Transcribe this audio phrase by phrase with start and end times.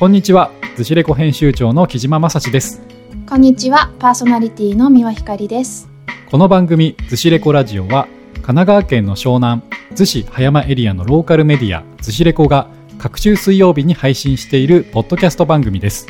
[0.00, 2.80] こんにちは、ズシレコ編集長の木島正史です。
[3.28, 5.90] こんにちは、パーソナリティの三輪ひかりです。
[6.30, 9.60] この番組、ズシレコラジオは、神奈川県の湘南、
[9.94, 16.06] 逗子葉山エリアのローカルメディア、ズシレコが、各週水曜日に配信しているポッドキャスト番組です。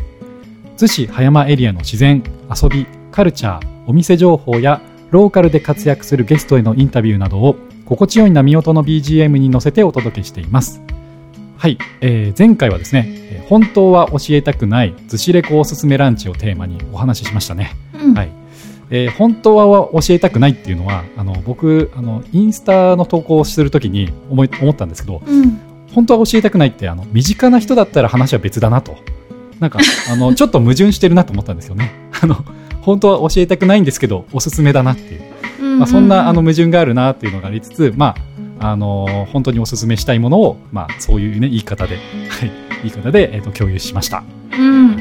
[0.77, 4.81] 逗子葉山エリアの自然、遊び、カルチャー、お店情報や、
[5.11, 10.81] ローカルで活躍するゲストへのインタビューなどを、心地よい波音の BGM に乗せてお届けしています。
[11.61, 17.77] はい、えー前回はですね、えー本当は教えたくない逗子レコおすすめランチをテーマにお話ししましたね。
[17.93, 18.33] うん、はい。
[18.89, 25.61] えー本当は教えたくないっていうのは、あの、僕、あの、インスタの投稿をするときに思い、思ったんですけど、うん、
[25.93, 28.97] 本当は教えたくないって、あの、身近な人だったら話は別だなと。
[29.59, 29.81] なんか、
[30.11, 31.93] あの、 ちょっと矛盾してるなと思ったんですよね。
[32.23, 32.43] あの、
[32.81, 35.21] 本当は教えたくないんですけど、おすすめだなっていう。
[35.61, 41.97] うんまあ、そんな、あの、矛盾があるなっていうのがありつつ、まあ、あの、本当におすすめしたいものを、まあ、そういうね、言い方で、
[42.29, 42.53] はい、
[42.83, 44.23] 言い方で、えっ、と、共有しました。
[44.53, 44.97] うん、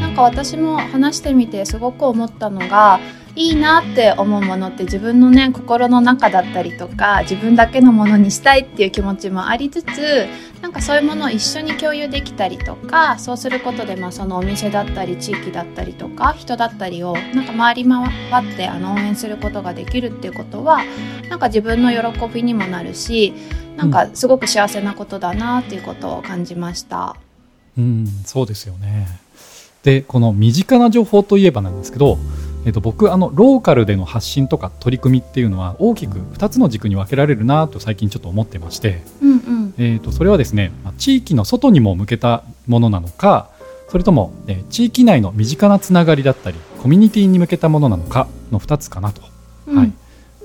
[0.00, 2.98] なんか私も話してみてすごく思ったのが
[3.36, 10.26] いいなって思うものって自分のね心の中だったりとか自分だけのものにしたいっていう気持ちもありつつ
[10.62, 20.84] なんかそういうものを一緒に共有できたりとかそうすることでまあそのお店だったり地域だったりとか人だったりをなんか回り回ってあの応援することができるっていうことは
[21.28, 23.32] なんか自分の喜びにもなるし
[23.76, 27.16] なんかすごく幸せなことだなっていうことを感じました。
[27.76, 29.08] うん、そうですよね。
[29.82, 32.18] で、この身近な情報といえばなんですけど、
[32.64, 39.74] えっと、僕、あの、ローカルでの発信とか取り組みっていうのは大きく2つの軸に分けられるなと最近ちょっと思ってまして、うんうん。
[39.78, 43.50] えっと、それはですね、まあ地域の外にも向けたものなのか、
[43.88, 49.22] それとも、えー地域内の身近なつながりだったり、コミュニティに向けたものなのかの2つかなと。
[49.66, 49.76] うん。
[49.76, 49.92] はい、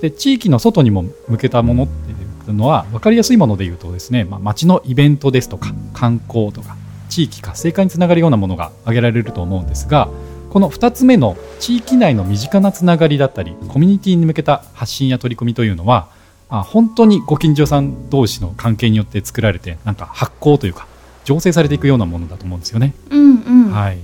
[0.00, 2.14] で地域の外にも向けたものってい
[2.52, 6.76] うのは分かりやすいもので言うとですね、まあ、町のイベントですとか観光とか
[7.08, 10.08] 地域活性化につながるようなものが挙げられると思うんですが
[10.50, 16.08] この2つ目の地域内の身近なつながりだったりコミュニティに向けた発信や取り組みというのは
[16.48, 20.88] あ本当にご近所さん同士の関係によって作られてなんか発行というか
[21.24, 22.94] 醸成されていくようなものだと思うんですよね。
[23.10, 23.70] うんうん。
[23.70, 23.98] はい、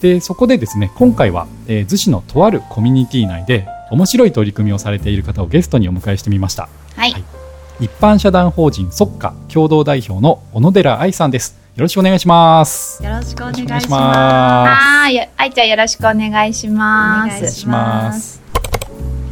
[0.00, 6.68] でそこでですね今回は、えー、逗子のとあるコミュニティ内で面白い取り組みをされている方をゲストにお迎えしてみました。
[6.96, 7.12] はい。
[7.12, 7.24] はい。
[7.80, 13.00] 一般社団法人即価共同代表の小野寺愛さんですよろしくお願いします。
[13.04, 14.82] よろしくお願いしまます。
[14.82, 17.36] はい、や愛ちゃんよろしくお願いします。
[17.36, 18.42] お願いします。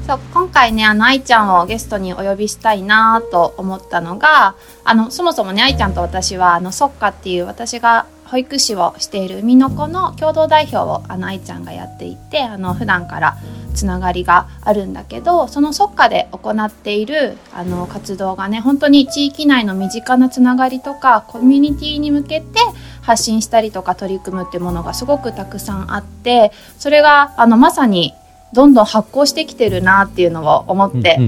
[0.07, 13.37] そう今回ねあの愛ちゃんをゲストにお呼びしたいなと思ったのがあのそもそもね愛ちゃんと私はあのそっかっていう私が保育士をしている海の子の共同代表をあの愛ちゃんがやっていてあの普段から
[13.75, 22.59] つながりがあるんだけどそのそっかで行っているあの活動がね本当に地域内の身近なつながりとかコミュニティに向けて
[23.03, 28.15] 発信したりとか取り組むっていうものがすごくたくさんあってそれがあのまさに
[28.53, 31.19] どんどん発行してきてるなっていうのを思って、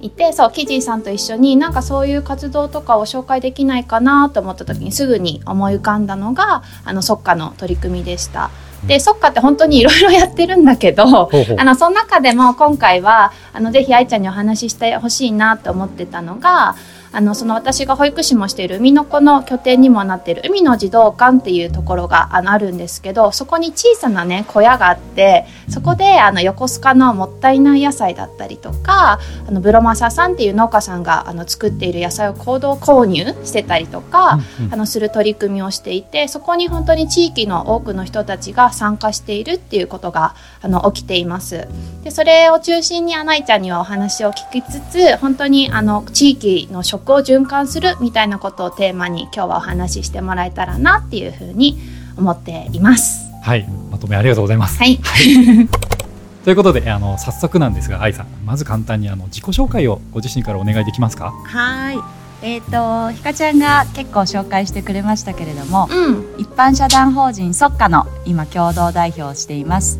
[0.00, 8.50] いてそうキジーさんと一緒になんかそういう活動とかを紹介できないかなと思った時にすぐに思い浮かんだのがあのそっかの取り組みでした。
[8.86, 11.56] でそっかって本当にいろいろやってるんだけどほうほう。
[11.58, 16.76] あのその中でも今回はあのぜひ愛ちゃんにお話ししてほしいなと思ってたのが
[17.12, 41.68] あのその私が保育士もしている海の子の拠点にもなっている海の児童館っていうところがあのあるんですけどそこに小さなね小屋があってそこであの横須賀のもったいない野菜だったりとかあのブロマサさんっていう農家さんがあの作っている野菜を行動購入してたりとか、うんうんあのする取り組みをしていてそこに本当に地域の多くの人たちが参加しているっていうことがあの起きています。
[42.02, 51.78] でそれを中心にアナイちゃんにはお話を聞きつつ本当にあの地域の食を循環するみたいなことをテーマに今日はお話ししてもらえたらなっていうふうに
[52.16, 53.26] 思っています。
[53.42, 54.98] はいまとめありがとうございます、はい、
[56.42, 61.32] ということであの早速なんですが愛さんまず簡単にあの自己紹介をご自身からお願いできますか？
[61.48, 61.56] す。
[61.56, 61.98] はい。
[62.42, 69.98] えっ、とひかちゃんが結構紹介してくれましたけれども、うん、一般社団法人そっかの今共同代表をしています。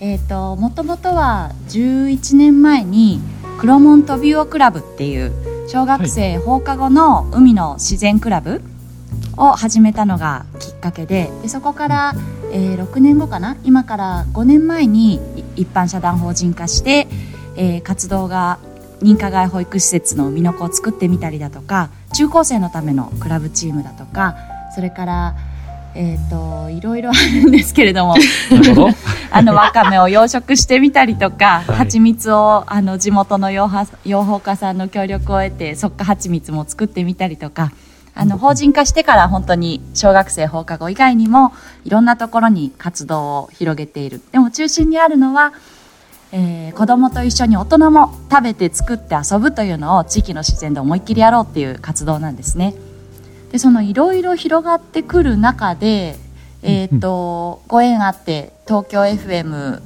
[0.00, 3.20] えっ、ともともとは11年前に
[3.58, 8.60] 黒門トビウオクラブっていう小学生放課後の海の自然クラブ
[9.36, 12.12] を始めたのがきっかけででそこから、
[12.52, 13.56] えー6年後かな？
[13.62, 15.20] 今から5年前に
[15.54, 17.06] 一般社団法人化して、
[17.54, 18.58] えー活動が
[19.00, 24.34] 認可外保育施設の海の子を作ってみたりだとか中高生のためのクラブチームだとか
[24.74, 25.36] それから
[25.94, 28.14] えっ、といろいろあるんですけれども。
[29.32, 31.76] あのわかめを養殖してみたりとか、はい。
[31.76, 37.72] 蜂蜜をあの地元の養蜂養蜂家さんの協力を得てそっか蜂蜜も作ってみたりとか。
[38.12, 41.52] あの法人化してから本当に小学生放課後以外にも
[41.84, 44.20] いろんなところに活動を広げている。
[44.32, 45.52] でも中心にあるのは、
[46.32, 52.74] えー、子供と一緒に大人も食べて作って遊ぶというのを地域の自然で思いっきりやろうっていう活動なんですね
[53.50, 56.16] でそのいろいろ広がってくる中で
[56.62, 59.80] えーと、ご縁あって東京 FM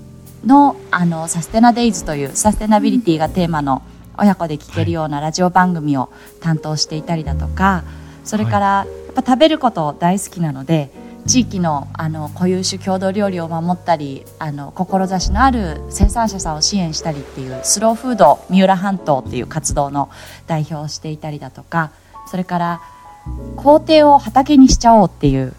[0.44, 3.82] のあのサステナデイズというサステナビリティがテーマの
[4.18, 7.84] 親子で聴けるようなラジオ番組を担当していたりだとか
[8.24, 10.90] それからやっぱ食べること大好きなので
[11.26, 20.10] 地域のあの固有種郷土料理を守ったりあの志のある生産者さんを支援したりっていうスローフード三浦半島っていう活動の
[20.46, 21.92] 代表をしていたりだとか
[22.26, 22.82] それから
[23.56, 25.54] 校庭を畑にしちゃおうっていう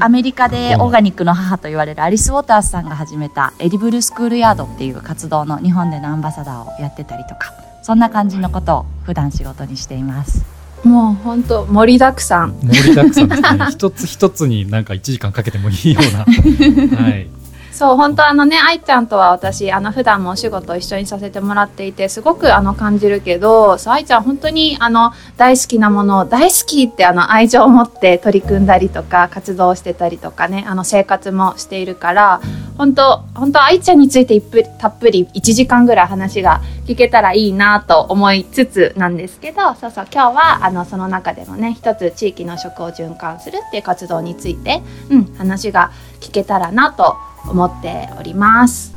[0.00, 7.52] アメリカでオーガニックの母と言われるアリス・ウォータースさんが始めたエディブルスクールヤードっていう活動の日本でのアンバサダーをやってたりとか
[7.82, 10.44] そんな感じのことを普段仕事にしています。
[10.84, 12.58] もう本当盛りだくさん。
[12.60, 13.66] 盛りだくさんですね。
[13.70, 16.24] 一つ一つになんか1時間かけてもいいような。
[16.98, 17.41] はい
[17.82, 32.40] そう本当あのね愛ちゃんとは私あの普段もお仕事一緒にさせてもらっていてすごくあの感じるけどそう愛ちゃん本当にあの大好きなものを大好きってあの愛情を持って取り組んだりとか活動してたりとかねあの生活もしているから
[32.78, 34.40] 本当本当愛ちゃんについて
[34.78, 45.90] たっぷり1時間ぐらい話が聞けたらいいなと思いつつなんですけどそうそう今日はあのその中でもね一つ地域の食を循環するっていう活動について、うん、話が
[46.20, 48.94] 聞けたらなと思思っております。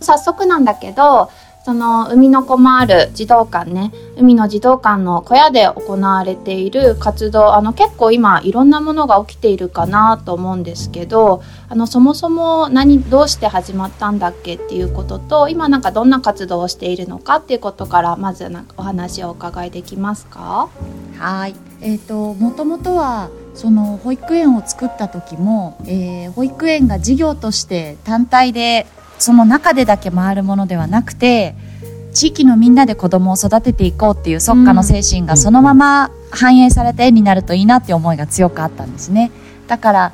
[0.00, 1.30] 早速なんだけど
[1.64, 3.92] その海の子もある児童館ね。
[4.16, 20.70] 海の児童館の小屋で行われている活動あの結構今いろんなものが起きているかなと思うんですけどあのそもそも何どうして始まったんだっけっていうことと今なんかどんな活動をしているのかっていうことからまずなんかお話をお伺いできますか？
[21.18, 21.54] はい。
[21.82, 23.28] えーと、もともとは
[23.58, 28.86] その保育園を作った時も、えー、保育園が事業として単体で
[29.18, 31.56] その中でだけ回るものではなくて
[32.14, 39.32] 地域のみんなで子供を育てていこうっていう即家の精神がそのまま反映された絵になるといいなって思いが強くあったんですね。
[39.66, 40.12] だから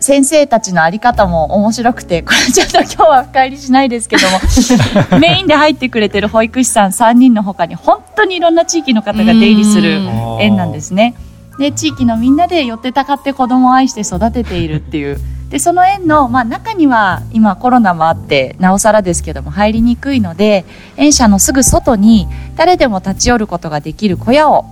[0.00, 4.40] 先生たちの在り方も面白くてこれちょっと今日は深入りしないですけども
[5.20, 10.00] メインで入ってくれてる保育士さん3人のほかに本当にいろんな地域の方が出入りする
[10.40, 11.14] 園なんですね。
[11.60, 15.20] で地域のみんなで寄ってたかって子供を愛して育てているっていう。
[15.50, 20.64] でその園の、まあ、中には今コロナもあってなおさらですけども入りにくいので
[20.96, 24.64] 園舎のすぐ外に誰でも立ち寄ることができる小屋を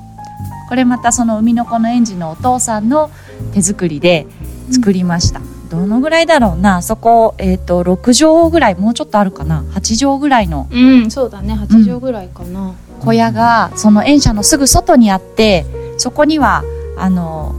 [0.68, 3.10] これまたその海の子の園児のお父さんの
[3.52, 4.28] 手作りで
[4.70, 6.80] 作りました、うん、どのぐらいだろうな？
[6.80, 10.68] そこ、えーと、6畳ぐらいもうちょっとあるかな？8畳ぐらいの。
[10.70, 11.54] うんそうだね。
[11.54, 16.62] 8畳ぐらいかな、うん、小屋がその園舎のすぐ外にあってそこには
[16.98, 17.54] あの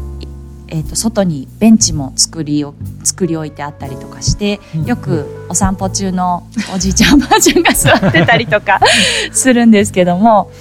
[0.71, 8.79] えーと、外にベンチも作りを作り置いてあったりとかしてよくお散歩中のおじいちゃんおばあちゃんが座ってたりとか
[9.33, 10.51] するんですけども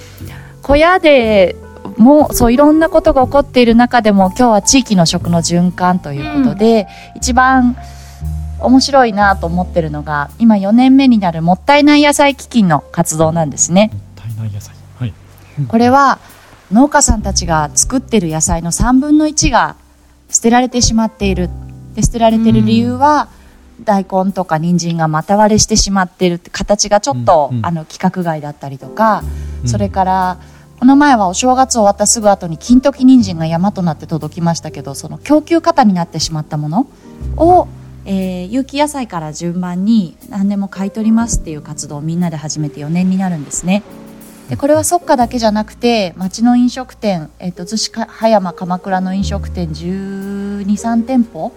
[0.63, 1.55] 小屋で
[1.97, 7.77] もそういろんなことが起こっている中でも今日は地域の食の循環ということで、うん、一番
[8.59, 13.91] 面白いなと思ってるのが今4年目になるもったいない野菜基金の活動なんですね。
[13.93, 15.13] もったいない野菜、はい、
[15.67, 16.19] これは
[16.71, 19.75] 農家さんたちが作ってる野菜の3分の1が
[20.29, 21.49] 捨てられてしまっている。
[21.95, 23.29] で捨てられてる理由は、
[23.79, 29.23] うん、大根とか人参が股割れしてしまっているって形がちょっと、うんうん、あの規格外だったりとか、
[29.65, 30.39] それから、
[30.79, 36.87] この前はお正月終わったすぐ後に金時人参が山となって届きましたけどその供給過多になってしまったもの
[37.35, 37.67] を、
[38.05, 43.83] えー、有機野菜から順番に何でも買い取りますっていう活動をみんなで始めて4年になるんですね。
[44.49, 51.51] でこれは即価だけじゃなくて町の飲食店、えーと、逗子葉山鎌倉の飲食店1 2 3店舗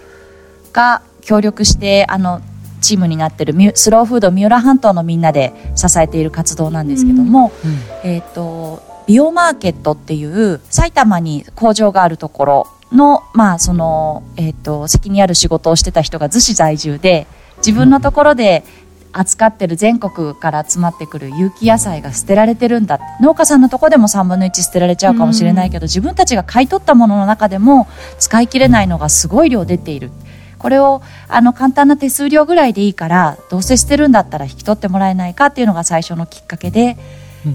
[0.73, 2.41] が協力してあの
[2.81, 7.71] チームになってるスローフード三浦半島のみんなで支えている活動なんですけども、うん。
[7.71, 17.27] うん、えっ、ー、とビオマーケットっていう埼玉に工場があるところの、まあ、その、えっ、ー、と、責任ある仕事をしてた人が逗子在住で、
[17.59, 18.65] 自分のところで
[19.13, 23.01] 扱ってる全国から集まってくる有機野菜が捨てられてるんだ。
[23.21, 27.87] 農家さんのとこでも3分の1捨てられちゃうかもしれないけど、自分たちが買い取ったものの中でも
[28.19, 30.11] 使い切れないのがすごい量出ている。
[30.59, 36.97] これをあの簡単な手数料ぐらいでいいからどうせ捨てるんだったら引き取ってもらえないかっていうのが最初のきっかけで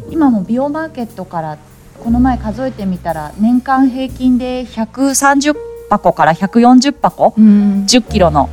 [0.10, 1.58] 今もビオマーケットから
[2.04, 5.56] この前数えてみたら年間平均で130
[5.90, 8.50] 箱から140箱、うん、10キロの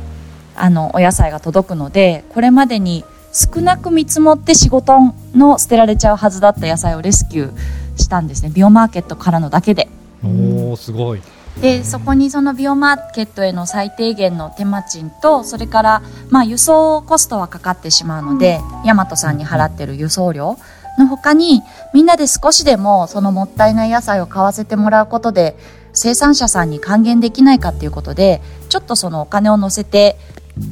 [0.55, 4.97] あのお野菜が届くのでこれまでに少なく見積もって仕事
[5.33, 8.51] の捨てられちゃうはずだった野菜をレスキューしたんですね。
[8.53, 9.89] ビオマーケットからのだけで。
[10.23, 11.21] おおすごい。
[11.61, 20.57] でそこにそのビオマーケットへの最低限の手間賃とそれからまあ輸送コストはかかってしまうので、大和さんに払ってる輸送料
[20.97, 21.61] の他に
[21.93, 25.57] みんなで少しでもそのもったいない野菜を買わせてもらうことで
[25.93, 30.17] 生産者さんに還元できないかっていうことでちょっとそのお金を乗せて、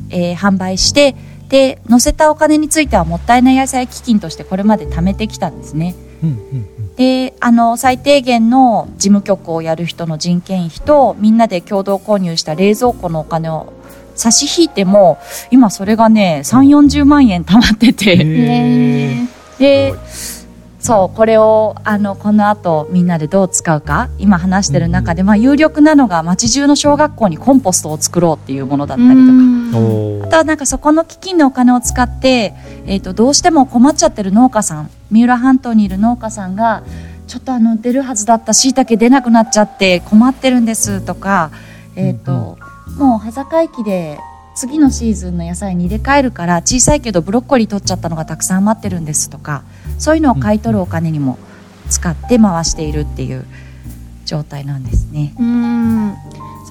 [0.09, 1.15] えー販売して
[1.49, 5.95] で乗せたお金についてはもったいない野菜基金としてこれまで貯めてきたんですね。
[6.23, 13.73] うんうんであの最低限の事務局をやる人の人件費とみんなで共同購入した冷蔵庫のお金を
[14.15, 15.17] 差し引いても
[15.49, 19.93] 今それがね3 4 0万円貯まってうんてねで
[20.83, 29.53] そうこれをあのこの後みんなでどう使うか今話してる中で、まあ、有力なのが町中の小学校にコンポストを作ろうっていうものだったりとか。
[29.73, 32.53] あとはなんかそこの基金のお金を使って、
[32.85, 36.83] えー、とどうしても困っちゃってる農家さん三浦半島にいる農家さんが
[37.27, 41.49] ちょっとあの出るはずだったしいたけ出なくなっちゃって困ってるんですとか、
[41.95, 42.57] えーと
[42.97, 44.19] もう羽坂駅で
[44.55, 49.63] 次のシーズンの野菜に入れ替えるから小さいけどブロッコリー取っちゃったのがたくさん余ってるんですとか
[49.97, 51.37] そういうのを買い取るお金にも
[51.89, 53.45] 使って回しているっていう
[54.25, 55.35] 状態なんですね。
[55.37, 56.15] うん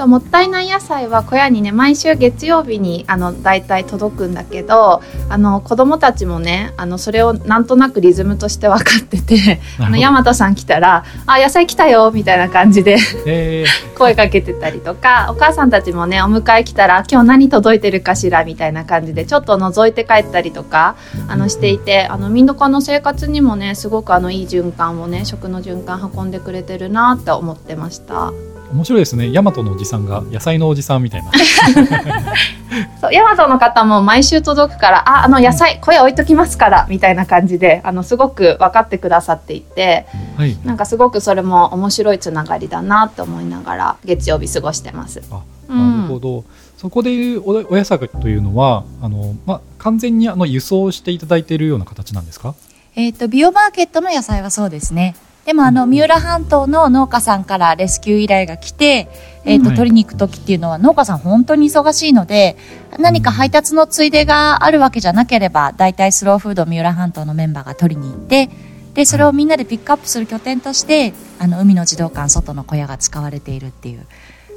[0.03, 13.65] そうもったいない野菜は小屋にね毎週月曜日にあの大体届くんだけどあの子供たちもねあのそれをなんとなくリズムとして分かっててあの大和さん来たら「あ野菜来たよ」みたいな感じでえ
[13.97, 20.97] 声かけてたりとかお母さんたちもねお迎え来たら「今日何届いてるかしら」みたいな感じでちょっと覗いて帰ったりとか
[21.29, 28.33] あのしていてあの民度の生活にもねすごくあのいい循環をね食の循環運んでくれてるなって思ってました。
[28.73, 29.31] ー面白いですね。
[29.33, 31.31] 大和のおじさんが野菜のおじさんみたいな。
[33.01, 40.57] そう、ヤマトの方も毎週届くから、あ、あの野菜、声置いときますから、みたいな感じで、あの、すごく分かってくださっていて、はい。
[40.65, 45.23] なんかすごくそれも面白いつながりだなって思いながら、月曜日過ごしてます。
[45.31, 46.03] あうん。
[46.03, 46.45] なるほど、
[46.79, 52.55] そこでいうおお野菜というのはあの、ま、完全にあの輸送していただいているような形なんですか？
[52.97, 55.15] えっ、と、ビオマーケットの野菜はそうですね。
[55.45, 59.09] でも、あの、うん三浦半島の農家さんからレスキュー依頼が来て、
[59.45, 62.57] えっ、と、はい取りに行く時っていうのは農家さん本当に忙しいので、
[62.99, 68.51] 何か配達のついでがあるわけじゃなければ、大体スローフード三浦半島のメンバーが取りに行って、
[68.95, 74.07] で、それをみんなでピックアップする拠点として、あの、海の児童館外の小屋が使われているっていう、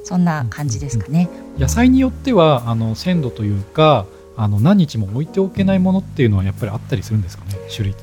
[0.03, 1.29] そんな感じですかね。
[1.57, 4.05] 野菜によってはあの鮮度というか
[4.37, 7.95] あの何日も置いておけないものっていうのはやっぱりあったりするんですかね種類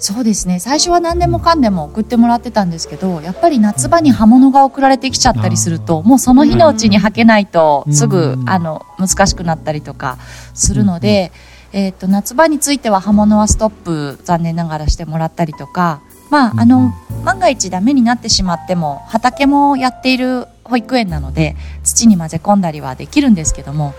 [0.00, 0.60] そうですね。
[0.60, 7.94] 最初は何でもかんでも送ってもらってたんですけどやっぱり夏場に葉物が送られてきちゃったりするともうその日のうちに履けないとうん。
[7.94, 10.18] すぐうんあの難しくなったりとか
[10.54, 11.32] するので、
[11.72, 16.00] えー、と夏場については葉物はストップ残念ながらしてもらったりとか
[16.30, 16.92] まああの
[17.24, 23.94] 万が一ダメになってしまっても畑もやっている保育園なので土に混ぜ込んだりはできるんですけども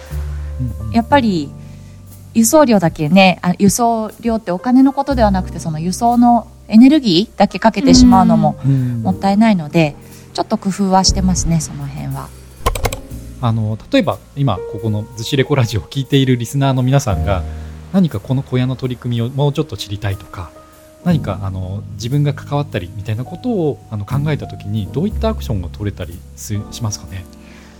[0.93, 1.51] やっぱり
[2.33, 9.01] 輸送料だけねあ輸送料ってお金のことではなくてその輸送のエネルギーだけかけてしまうのもうん。
[9.01, 9.95] もったいないので
[10.33, 12.29] ちょっと工夫はしてますねその辺は。
[13.41, 17.41] あの例えば今ここの「ずしレコラジオ」を聞いているリスナーの皆さんが
[17.93, 20.51] 何かこの小屋の取り組みをもうちょっと知りたいとか
[21.05, 27.23] 何かあの自分が関わったりみたいなことをあの考えた時にどういったアクションが取れたりすしますかね？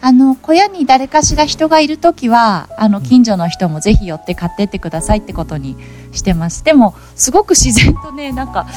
[0.02, 5.76] あの小屋に誰かしら人がいるときはあの近所の人もぜひ寄って買ってってくださいってことに
[6.12, 8.68] してますでもすごく自然とね なんか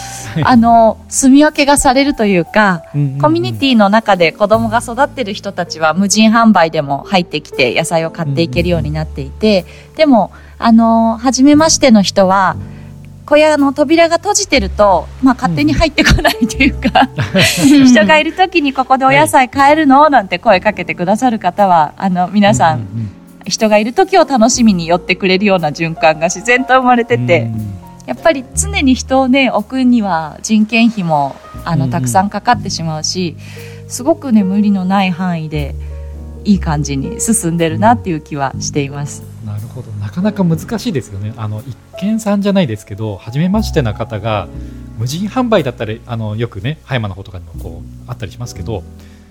[0.44, 2.82] あの住み分けがされるというか
[3.20, 9.64] コミュニティの中で子供が育ってる人たちは無人販売でも入ってきて野菜を買っていけるようになっていて、
[9.96, 12.56] でも、あの、初めましての人は、
[13.32, 17.08] 小屋の扉が閉じてると、まあ勝手に入ってこないというか、
[17.64, 20.10] 人がいる時にここでお野菜買えるの？
[20.10, 22.86] なんて声かけてくださる方は、あの、皆さん、うう
[23.46, 27.72] 人がいる時を楽しみに寄ってくれるような循環が自然と生まれてて、うん。
[28.04, 31.34] やっぱり常に人をね置くには人件費も
[31.64, 31.90] あのうんうん。
[31.90, 33.36] たくさんかかってしまうし、
[33.88, 35.74] すごくね無理のない範囲で
[36.44, 39.31] いい感じに進んでるなっていう気はしています。
[39.44, 44.48] なるほどなかなか難しいですよねあの一見さんじゃないですけど初めましてな方が
[44.98, 48.82] 無人販売だったらあのよくね葉山の方とかにもこうあったりしますけど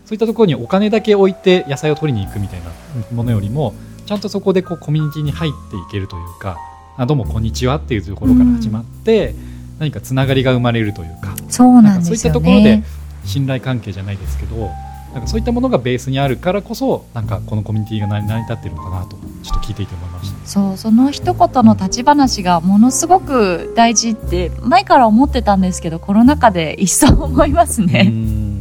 [0.05, 2.71] そういったところにお金だけ置いて野菜を取りに行くみたいな
[3.13, 3.73] ものよりも
[4.05, 6.57] ちゃんとそこでこうコミュニティに入っていけるというか
[6.97, 9.33] あどうもこんにちはっていうところから始まって、
[9.79, 12.83] 何かつながりが生まれるというかそうなんかそういったところでね。
[13.25, 14.71] 信頼関係じゃないですけど
[15.13, 20.47] なんかそういったものがベースにあるからこそなんかこのコミュニティが成り成り立ってるのかなとちょっと聞いていて思いました。
[20.47, 28.03] そうその一言の立ち話がものすごく大事って前から思ってたんですけどコロナ禍で一層思いますうね。
[28.03, 28.51] ん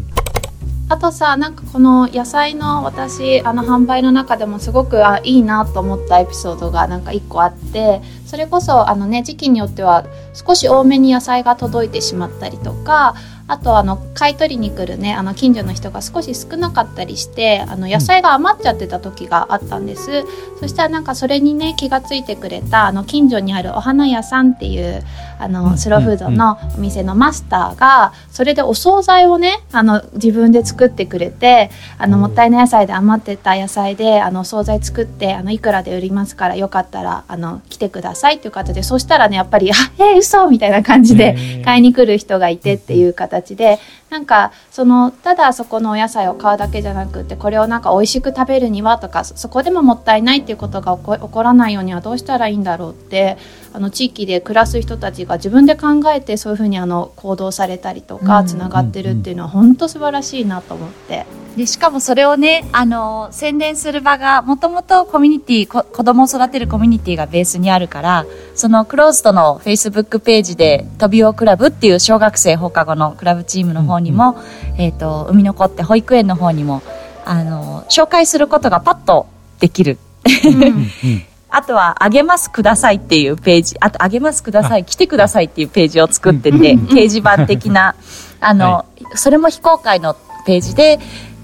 [0.88, 10.04] あとさなんかこの野菜の私あの販売の中でもすごくあいいなと思ったエピソードがなんか一個あってそれこそあのね時期によっては
[10.34, 13.14] 少し多めに野菜が届いてしまったりとか
[13.50, 25.02] あとあの買い取りに来るねあの近所の人が少し少なかったりしてあの野菜が余っちゃってた時があったんです、うん、そしたらなんかそれにね気が付いてくれたあの近所にあるお花屋さんっていう
[25.40, 43.78] あのスローフードのお店のマスターがそれでお惣菜をねあの自分で作ってくれてあのもったいない野菜で余ってた野菜であのお惣菜作ってあのいくらで売りますからよかったらあの来てくださいっていう形でそしたらねやっぱり「あえー、嘘みたいな感じで買いに来る人がいてっていう形形で
[44.08, 53.36] なんかそのただそこのお野菜を買うだけじゃなくてこれをなんか美味しく食べるにはとかそこでももったいないっていうことが起こらないようにはどうしたらいいんだろうって
[53.72, 61.39] あの地域で暮らす人たちが自分で考えてそういうふうにあの行動されたりとかつながってるっていうのは本当素晴らしいなと思って。
[61.56, 76.82] でしかもそれをねあの宣伝する場がもともとコミュニティこ子供を育てるコミュニティがベースにあるからそのクローズドのフェイスブックページで「飛びおクラブ」っていう小学生放課後のクラブチームの方にも、うんうん、えっ、ー、と海の子って保育園の方にも
[77.24, 79.26] あの紹介することがパッと
[79.58, 79.98] できる。
[81.52, 87.96] あとは、あげますくださいっていうページ、あと、あげますください、来てくださいっていうページを作ってて、掲示板的な、
[88.40, 90.14] あの、はい、それも非公開の
[90.46, 91.00] ページで、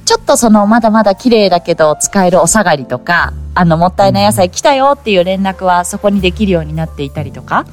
[0.06, 7.66] ちょっとそのまだまだ綺麗だけど使えるお下がりとか、あのもったいない野菜来たよっていう連絡はそこにできるようになっていたりとか、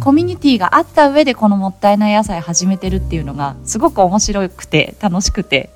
[0.00, 5.70] コミュニティがあった上でこのもったいない野菜始めてるっていうのがすごく面白くて楽しくて。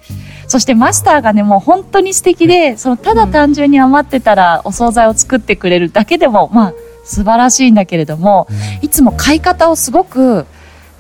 [0.47, 6.75] そしてマスターがね、もう本当に素敵で、そのただ単純に余ってたらお惣菜を作ってくれるだけでも、まあ
[7.05, 8.47] 素晴らしいんだけれども、
[8.81, 10.47] いつも買い方をすごく、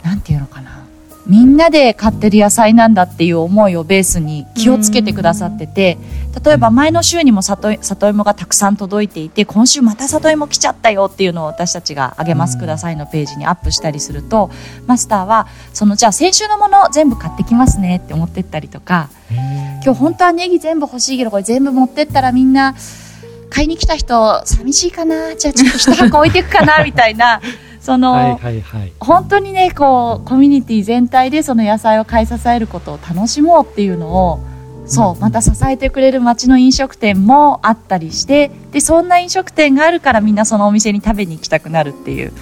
[0.02, 0.77] なんていうのかな。
[1.28, 5.98] みんなで買ってる野菜なんだっていう思いをベースに気をつけてくださってて
[6.42, 14.50] 例えば前の週にも里里芋がたくさん届いていて今週また里芋来ちゃったよっていうのを私たちが「あげますください」のページにアップしたりすると
[14.86, 19.10] マスターはそのじゃあ先週のもの全部買ってきますねって思ってったりとか
[19.84, 22.74] 今日本当はネギ全部欲しいけどこれ全部持ってったらみんな
[23.50, 27.42] 買いに来た人寂しいかなじゃあちょっと一箱置いていくかなみたいな。
[27.80, 34.40] その、はいはいはい、本当にねこうコミュニティ全体でその野菜を買い支えることを楽しもうっていうのを
[34.86, 42.32] そうまた支えてくれる町の飲食店もあったりしてでそんな飲食店があるからみんなそのお店に食べに行きたくなるっていう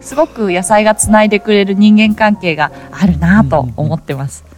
[0.00, 4.53] すごく野菜がつないでくれる人間関係があるなと思ってます。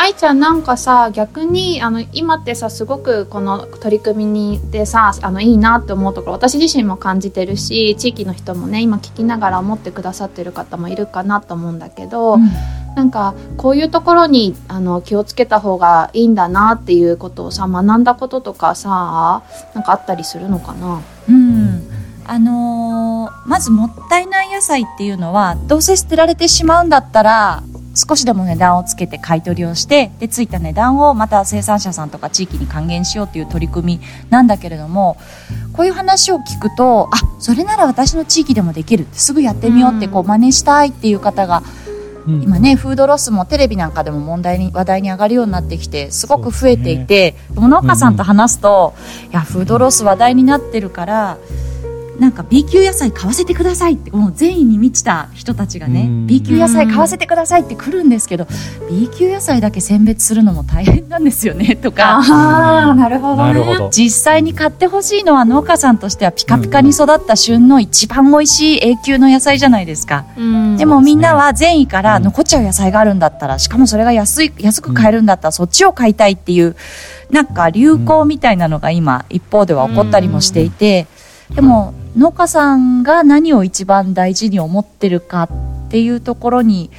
[0.00, 12.48] 愛ちゃんなんかさ逆にあの今ってさすごくこの取り組みにでさあのいいなって思うところ私自身も感じてるし地域の人もね今聞きながら思ってくださってる方もいるかなと思うんだけど、うん、
[12.94, 19.42] なんかこういうところにあの気をつけた方がいいんだなっていうことをさ学んだこととかさ
[19.74, 21.02] なんかあったりするのかな？
[21.28, 21.90] うん。
[22.24, 27.62] あのー、まずもったいない野菜っていうのはどうせ捨てられてしまうんだったら
[27.98, 35.16] 少しでも値段をつけて買い取りをしてでついた値段をまた生産者さんとか地域に還元しようという取り組みなんだけれども
[35.72, 41.62] こういう話を聞くとあそれなら私の地域でもできるすぐやってみようってこう真似したいっていう方が、
[42.26, 48.94] 今ねフードロスもテレビなんかでも問題に話題に上がるようになってきてすごく増えていて、ね、農家さんと話すと、
[49.30, 51.38] いやフードロス話題になってるから。
[52.18, 58.46] なんか B 級野菜買わせてくださいってもう善意に満ちた人たちがね B 級野菜買わせてくださいって来るんですけど
[58.90, 62.18] B 級野菜だけ選別するのも大変なんですよねとか。
[62.18, 63.88] あなるほどね。
[63.92, 70.24] 実際に買ってほしいのは農家さんとしてはピカピカに育った旬の一番美味しい A 級の野菜じゃないですか。
[70.76, 76.74] でもみんなは善意から残っちゃう野菜があるんだったらしかもそれが安い安く買えるんだったらそっちを買いたいっていう
[77.30, 81.06] なんか流行みたいなのが今一方では起こったりもしていて
[81.54, 86.90] でも農家さんが何を一番大事に思ってるかっていうところに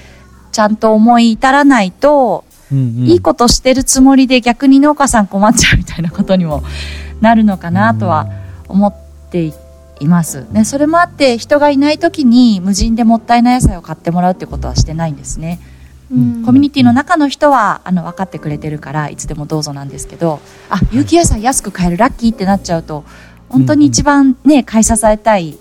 [0.53, 6.63] ちゃんと思い至らないと、うんうん、いいことしてるつもりで逆に農家さん困っちゃうみたいなことにも
[7.19, 8.27] なるのかなとは
[8.69, 8.95] 思っ
[9.29, 9.51] て
[9.99, 10.45] います。
[10.51, 15.59] ね、それもあって人がいない時に無人でもったいない野菜を買ってもらうってことはしてないんですね。
[16.11, 23.03] うん、コミュニティの中の人はあの分かってくれてるからいつでもどうぞなんですけどあ有機野菜安く買えるラッキーってなっちゃうと
[23.49, 25.57] 本当に一番ね、買い支えたい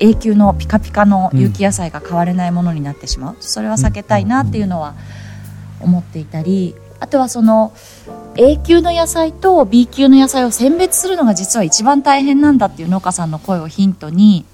[0.00, 4.94] 永久のピカピカの有機野菜が買われないものになってしまう、それは避けたいなっていうのは
[5.80, 7.72] 思っていたりあとはその
[8.36, 14.46] A 級の野菜と B 級の野菜を選別するのが実は一番大変なんだっていう農家さんの声をヒントに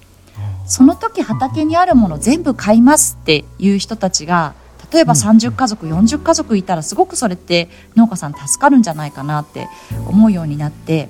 [0.65, 4.55] その時畑にあるもの全部買いますっていう人たちが
[4.91, 9.67] 例えば30家族、40家族いたらすごくそれって農家さん助かるんじゃないかなって
[10.07, 11.09] 思うようになって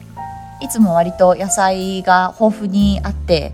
[0.62, 3.54] いつも割と野菜が豊富にあって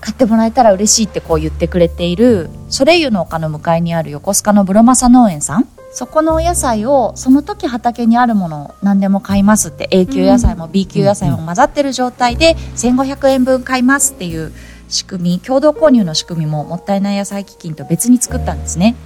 [0.00, 5.68] 買ってもらえたら嬉しいってこう言ってくれているソレイユの丘の向かいにある横須賀のブロマサ農園さん。
[5.90, 14.52] そこのお野菜をその時畑にあるもの何でも買いますって A 級野菜も B 級野菜も混ざってる状態で1500円分買いますっていう
[14.88, 18.96] 仕組み共同購入の仕組みももったいない野菜基金と別に作ったんですね。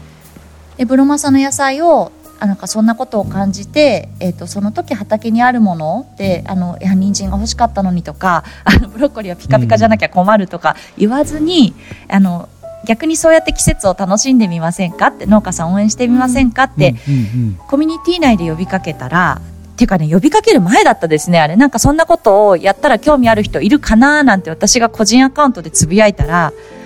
[0.76, 2.10] でブロマサの野菜を
[2.42, 11.72] あなんかそんなことを感じて、えーと、その時畑にあるものであのいや人参が欲しかったのにとか あのブロッコリーはピカピカじゃなきゃ困るとか言わずに、
[12.08, 12.48] あの
[12.84, 16.96] 逆にそうやって季節を楽しんでみませんかって農家さん応援してみませんかって、
[17.68, 19.40] コミュニティ内で呼びかけたら
[19.76, 21.56] ていうかね呼びかける前だったですねあれ。
[21.56, 26.81] なんかそんなことをやったら興味ある人いるかななんて私が個人アカウントでつぶやいたら、うん、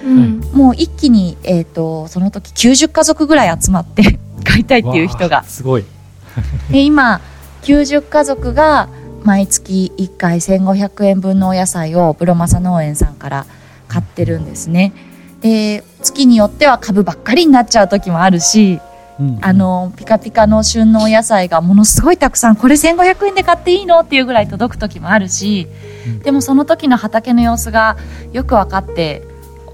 [0.53, 5.45] もう一気に、えーと、その時90家族ぐらい集まって 買いたいっていう人が。
[5.45, 5.85] すごい。
[6.71, 7.21] で今
[7.63, 8.89] 90家族が
[9.25, 13.47] 毎月1回1500円分のお野菜をブロマサ農園さんから
[13.89, 14.93] 買ってるんですね。
[15.41, 18.81] で月によっては株ばっかりになっちゃう時もあるし、
[19.19, 24.01] うんうん、あのピカピカの旬のお野菜がものすごいたくさんこれ1500円で買っていいの？
[24.01, 25.67] っていうぐらい届く時もあるし、
[26.07, 27.97] うん、でもその時の畑の様子が
[28.33, 29.23] よく分かって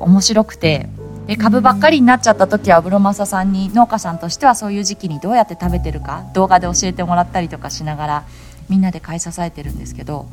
[0.03, 0.89] 面白くて。
[1.27, 8.25] で株ばっかりになっちゃった時はブロマサさんに農家さんとしてはそういう時期にどうやって食べてるか動画で教えてもらったりとかしながら
[8.69, 10.27] みんなで買い支えてるんですけど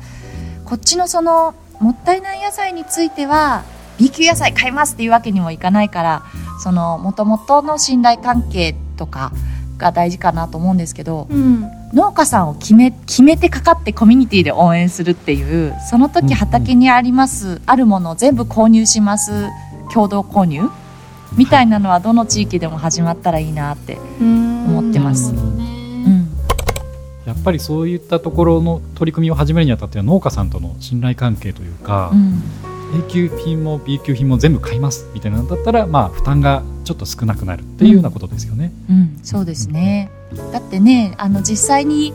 [0.64, 3.62] こっちのそのもったいない野菜については
[3.98, 6.24] B 級野菜買いますっていうわけにもいかないから
[6.62, 9.32] その元々の信頼関係とか
[9.78, 19.48] が大事かなと思うんですけど、うん、農家さんを決め決めてかかってコミュニティで応援するっていうその時畑にあります、うんうん、あるものを全部購入します
[19.92, 20.68] 共同購入
[21.36, 25.32] みたいなのはどの地域でも始まったらいいなって思ってます。
[27.26, 32.42] やっぱりそういったところの取り組みを始めるにあたっては農家さんとの信頼関係というか、うん、
[32.98, 38.72] A 級品も B 級品も全部買いますみたいなのだったら、まあ、負担がちょっと少なくなるっていうようなことですよね。
[38.90, 40.10] うん、うん、そうですね、
[40.52, 42.12] だってねあの実際に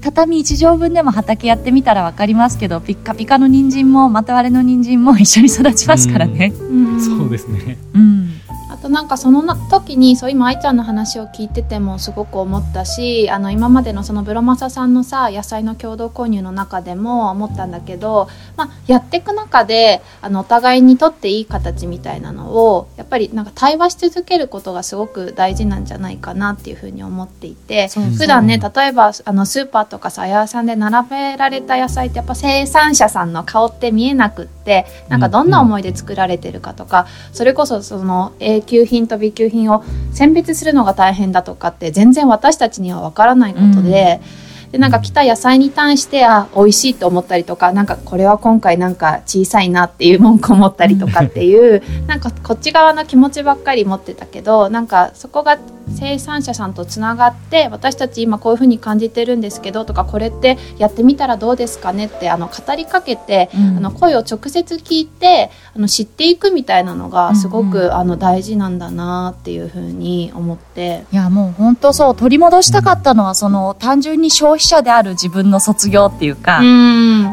[0.00, 6.52] 畳1畳分でも畑やってみたら分かりますけどピッカピカの人参もまた割れの人参も一緒に育ちますからね。
[6.54, 8.37] うん、そうですね、うん
[8.80, 44.20] となんかその時にそう今愛ちゃんの話を聞いててもすごく思ったしあの今までのそのブロマサさんのさ野菜の共同購入の中でも思ったんだけど、まあ、やっていく中であのお互いにとっていい形みたいなのをやっぱりなんか対話し続けることがすごく大事なんじゃないかなっていうふうに思っていて普段ね例えばあのスーパーとかさ八百さんで並べられた野菜ってやっぱ生産者さんの顔って見えなくってなんかどんな思いで作られてるかとか、それこそその永級品と B 級品を選別するのが大変だとかって全然私たちには分からないことで。
[44.42, 55.58] うんでなんか来た野菜に対してあ美味しいと思ったりとかなんかこれは今回なんか小さいなっていう文句を持ったりとかっていうなんかこっち側の気持ちばっかり持ってたけどなんかそこが
[55.96, 67.84] 生産者さんとつながって私たち今こういうふうに感じてるんですけどとかこれってやってみたらどうですかねってあの語りかけて、うん、あの声を直接聞いてあの知っていくみたいなのがすごく、うん。
[67.86, 71.04] うん、あの大事なんだなっていうふうに思って。
[71.12, 72.16] いやもう本当そう。
[72.16, 76.64] 取り戻したかったのは、その単純に消費者である自分の卒業っていうか、う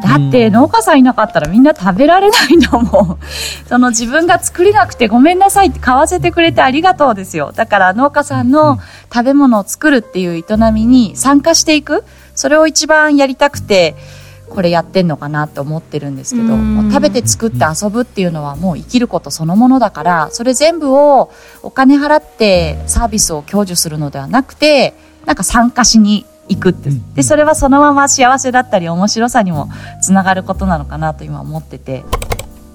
[0.01, 3.19] だって農家さんいなかったらみんな食べられないのも
[3.67, 7.51] その自分が作れなくてごめんなさいって買わせてくれてありがとうですよ。
[7.53, 8.79] だから農家さんの
[9.13, 12.03] 食べ物を作るっていう営みに参加していく。
[12.35, 13.95] それを一番やりたくて、
[14.49, 16.55] これやってんのかなって思ってるんですけど、
[16.91, 21.31] 食べて作って遊ぶっていうのはもう生きることそのものだから、それ全部を
[21.63, 24.93] お金払ってサービスを享受するのではなくて、
[25.25, 29.69] なんか参加しに行くって、でそれはそのまま幸せだったり面白さにも
[30.01, 32.03] つながることなのかなと今思ってて。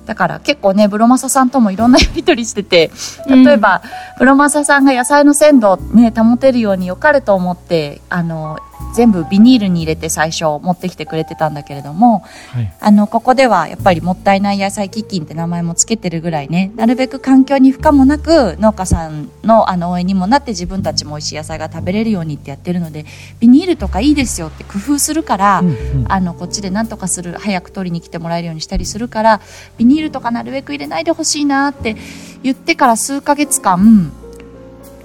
[0.06, 2.90] だから結構ねブロマサさんともいろんなやり取りしてて。
[3.28, 3.80] 例えば、
[4.14, 8.58] うん、ブロマサさんが野菜の鮮度をね保てるように良かれと思ってあの
[8.94, 23.04] 全部ビニールに入れて最初持ってきてくれてたんだけれども、はい、あのここではやっぱりもったいない野菜基金って名前もつけてるぐらいねなるべく環境に負荷もなく農家さんのあの応援にもなって自分たちも美味しい野菜が食べれるようにってやってるので
[23.38, 29.40] ビニールとかいいですよって工夫するから、うんうん、あのこっちで何とかする早く取りに来てもらえるようにしたりするから
[29.78, 31.96] ビニールとかなるべく入れないでほしいなって
[32.42, 34.12] 言ってから数ヶ月間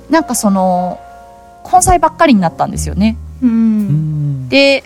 [0.09, 0.99] なんかその
[1.71, 3.17] 根菜ばっかりになったんですよね。
[3.45, 4.83] うん、で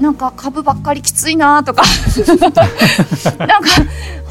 [0.00, 1.82] なんか株ばっかりきついなとか。
[3.38, 3.68] なんか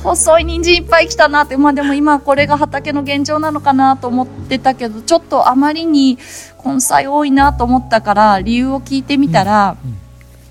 [0.03, 1.57] 細い人参いっぱい来たなって。
[1.57, 6.17] まあでも今これが畑の現状なのかなと思ってたけどちょっとあまりに
[6.65, 9.97] 根菜多いなと思ったから理由を聞いてみたら、うんうん。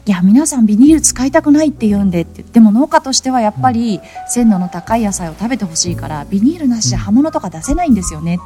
[0.06, 2.44] いや皆さんビニール使いたくないって言うんでって。
[2.44, 8.38] でも農家としてはやっぱり鮮度の高い野菜を食べてほしいからビニールなしじゃ葉物とか出せないんですよね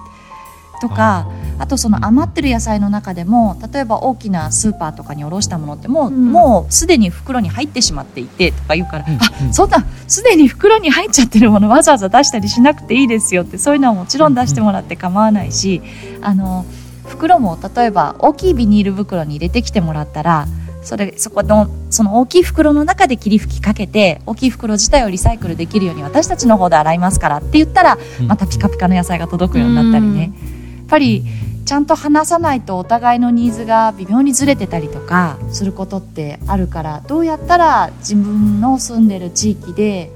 [0.82, 6.32] とかあとその余ってる野菜の中でも例えば大きなスーパーとかに卸したものってもう,、うん。
[6.32, 9.12] もうすでに袋に入ってしまっていてとか言うから、うん。
[9.14, 15.80] うんあそんなすでに袋に入っちゃってるものわざわざ出したりしなくていいですよってそういうのはもちろん出してもらって構わないし
[16.20, 16.66] あの
[17.06, 20.46] 袋も例えば大きいビニール袋に入れてきてもらったら
[20.82, 28.26] それそこのその大きい袋の中で霧吹きかけて大きい袋自体をリサイクルできるように私たちの方で洗いますからって言ったらうん。
[28.26, 30.20] またピカピカの野菜が届くようになったりね。
[30.22, 30.51] やっ
[30.92, 31.24] ぱり
[31.64, 40.10] ちゃんと話さないとお互いのニーズが微妙にずれてたりとかすることってあるからどうやったら自分の住んでる地域で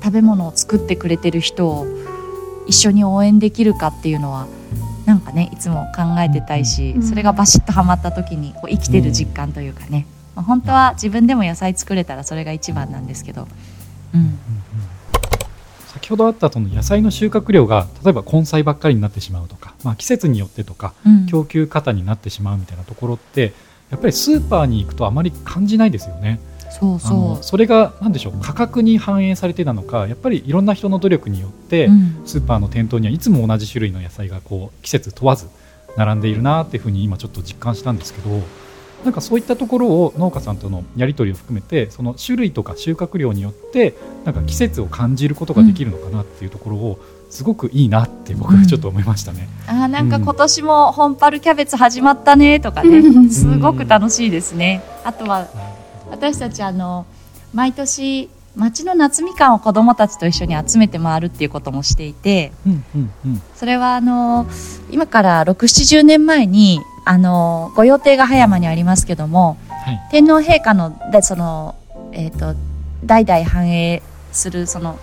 [0.00, 1.86] 食べ物を作ってくれてる人を
[2.68, 4.46] 一緒に応援できるかっていうのは
[5.06, 10.06] なんかねいつも考えてたいし、うんそれがバシッとはまった時にこう生きてる実感というかね、
[10.36, 13.48] まあ、本当は自分でも野菜作れたらそれが一番なんですけど、
[14.14, 14.38] うん、
[16.02, 21.26] 先ほどあったその野菜の収穫量が例えば根菜ばっかりになってしまうとか、まあ、季節によってとかうん。
[21.26, 23.52] 供給過になってしまうみたいなところって
[23.90, 26.40] やっぱりスーパーに行くとあまり感じないですよね。
[26.70, 35.48] そうあそのそれが何でしょう価格に反映されてなのかやっぱりいろんな人の努力によって、う、うん、スーパーの店頭にはいつも同じ種類の野菜がこう季節問わず
[35.96, 38.42] 並んでいるなっていうふうに今ちょっと実感したんですけど
[39.04, 46.98] なんかそういったところを農家さんとのやり取りを含めてその種類とか収穫量によってなんか季節を感じることができるのかなっていうところを
[47.30, 49.48] すごくいいなって僕はちょっと思いましたね。
[49.66, 53.30] あーなんか今年も本パルキャベツ始まったねとかね、うん。
[53.30, 54.82] すごく楽しいですね。
[55.02, 55.48] あとは
[56.10, 57.06] 私たちあの
[57.54, 63.42] 毎年町の夏みかんを子どもたちと一緒に集めて回るっていうこともしていてうんうんうん。
[63.56, 64.46] それはあの
[64.90, 70.00] 今から670年前にあのご予定が葉山にありますけどもはい。
[70.10, 71.74] 天皇陛下のでその、
[72.12, 72.54] えー、と
[73.04, 74.98] 代々繁栄するその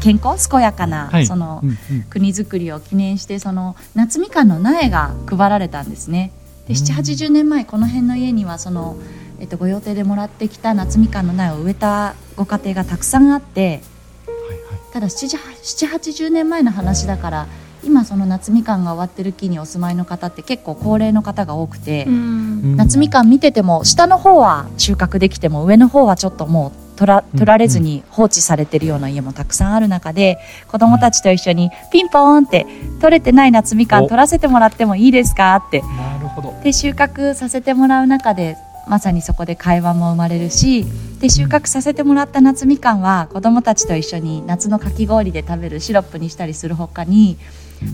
[0.00, 1.26] 健康健やかな、はい。
[1.26, 1.76] そのうんうん。
[2.08, 6.32] 国づくりを記念してその夏みかんの苗が配られたんですね。
[6.68, 6.80] でうん。
[6.80, 8.96] 780年前この辺の家にはその、
[9.40, 14.92] えっと、ご予定でもらってきた夏みかんの苗を植えたご家庭がたくさんあってはいはい。
[14.92, 17.46] ただ780年前の話だから
[17.84, 22.76] 今その夏みかんが終わってる木にお住まいの方って結構高齢の方が多くて、うん。
[22.76, 30.38] 夏みかん見てても下の方は収穫できても上の方はちょっともう取ら取られずに放置されてるような家もたくさんある中で
[30.68, 32.66] 子供たちと一緒にピンポーンって
[33.00, 34.08] 取れてない夏みかんお。
[34.08, 36.54] 取らせてもらってもいいですかってなるほど。
[36.62, 40.84] で収穫させてもらう中でまさにそこで会話も生まれるし
[41.20, 47.38] で収穫させてもらった夏みかんは子供たちと一緒に夏のかき氷で食べるシロップにしたりするほかに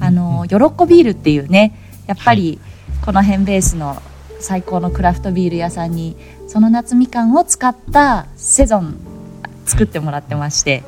[0.01, 1.75] あのヨロッコビールっていうね
[2.07, 2.61] やっぱり
[3.05, 4.01] この辺ベースの
[4.41, 6.17] 最高のクラフトビール屋さんに
[6.49, 8.97] その夏みかんを使ったセゾン
[9.65, 10.83] 作ってもらってまして、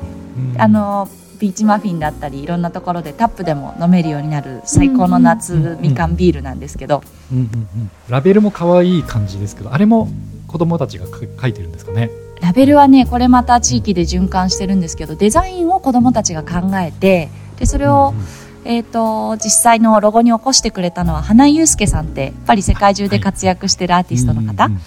[0.53, 1.09] うんあの
[1.39, 7.91] ビーチマフィンだったりいろんなところでタップでも飲めるようになる最高の夏みかんビールなんですけど、うんうんうん。
[8.09, 10.09] ラベルも可愛い感じですけどあれも
[10.47, 12.09] 子供たちがか書いてるんですかね？
[12.41, 18.13] ラベルはねこれまた地域で循環してるんですけどデザインを子どもたちが考えてでそれを、
[18.65, 24.79] えー、と実際のロゴに起こしてくれたのは花井祐介さんってやっぱり世界中で活躍してるアーティストの方、うんうん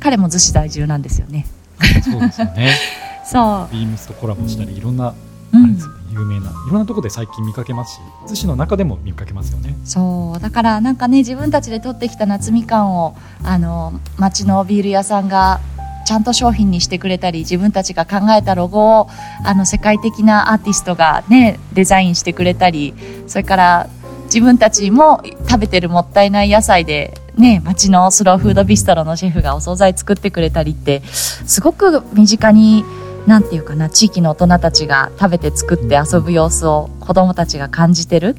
[0.00, 1.46] 彼も逗子在住なんですよね。
[1.80, 2.76] うんそうですよね。
[3.24, 5.14] そビームスとコラボしたりいろんなあ
[5.52, 9.76] う、うんね、有名ないろんなところで最近見かけますし逗子の中でも見かけますよね。
[9.84, 10.40] そう。
[10.40, 15.60] だからなんかね自分たちで取ってきた夏みかんをあの町のビール屋さんが
[16.08, 19.08] ちゃんと商品にしてくれたり自分たちが考えたロゴを
[19.44, 22.94] あの世界的なアーティストがねデザインしてくれたり
[23.26, 23.90] それから
[24.24, 32.84] 自分たちも食べてるもったいない野菜でね町のスローフードビストロのシェフがお惣菜作ってくれたりってすごく身近に
[33.26, 38.34] なんていうかな地域の大人たちが食べて作って遊ぶ様子を子供たちが感じてる。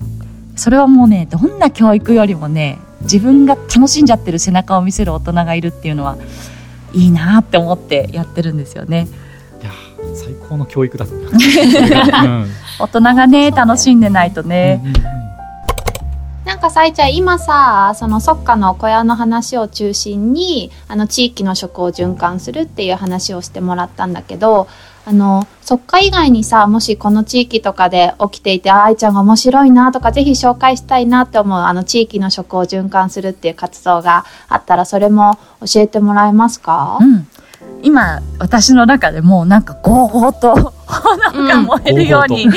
[0.55, 6.17] それはもうねどんな教育よりもね自分が楽しんじゃってる背中を見せる大人がいるっていうのは
[6.93, 9.07] いいなって思ってやってるんですよね。
[9.61, 11.05] いやー最高の教育だ
[12.79, 15.03] 大人がね楽しんでないとね、うんうんうん。
[16.45, 24.67] なんかさいちゃん今さその即家の小屋の話を中心にあの地域の食を循環するっていう話をしてもらったんだけど
[25.09, 36.99] あの即家以外にさもしこの地域とかで起きていてあ愛ちゃんが面白いなとかぜひ紹介したいなって思うあの地域の食を循環するっていう活動があったらそれも教えてもらえますか？
[37.01, 37.27] うん
[37.81, 42.47] 今私の中でもうなんかゴーゴーと炎が燃えるように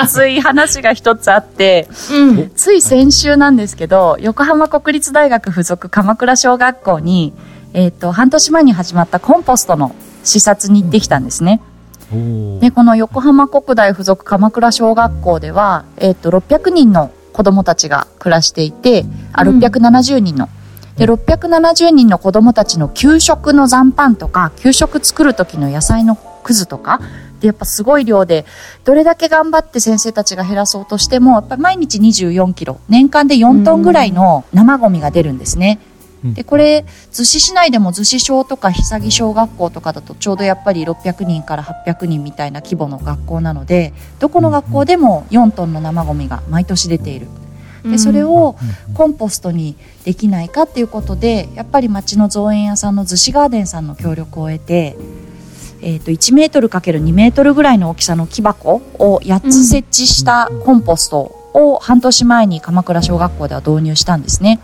[0.00, 2.50] 熱い話が一つあって、うん。
[2.54, 7.32] つい先週なんですけど横浜国立大学附属鎌倉小学校に、
[7.72, 9.94] えっと半年前に始まったコンポストの
[10.24, 11.60] 視察に行ってきたんですね。
[11.62, 11.77] おー
[12.60, 20.48] でこの横浜国大附属鎌倉小学校では、えっと600人の子どもたちが暮らしていてあうん670人の。
[20.96, 27.00] で670人の子どもたちの給食の残飯とか給食作る時の野菜のくずとか
[27.40, 28.44] でやっぱすごい量で
[28.84, 35.78] どれだけ頑張って先生たちが減らそうとしてもやっぱり毎日24キロ年間で4トンぐらいの生ゴミが出るんですね。
[36.24, 47.28] うんでこれ逗子市内でも逗子小とか久木小学校とかだとちょうどやっぱり600人から800人みたいな規模の学校なのでどこの学校でも4トンの生ゴミが毎年出ている。
[47.84, 48.56] でそれを
[48.88, 54.96] うんコンポストにできないかっていうことでやっぱり町の造園屋さんの逗子ガーデンさんの協力を得て、
[55.80, 61.18] えー、と1メートル ×2 メートルぐらいの大きさの木箱を8つ設置したコンポスト
[61.54, 64.58] を半年前に鎌倉小学校では導入したんですね。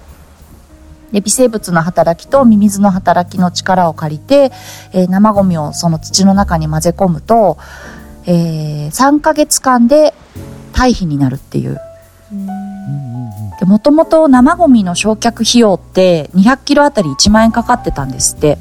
[1.14, 4.50] で微生物の働きとミミズの働きの力を借りて、
[4.92, 7.57] えー生ゴミをその土の中に混ぜ込むと、
[8.27, 10.12] えー3ヶ月間で
[10.72, 11.81] 堆肥になるっていう
[13.61, 18.59] で、もともと生ゴミの焼却費用って200キロあたり1万円かかってたんですって。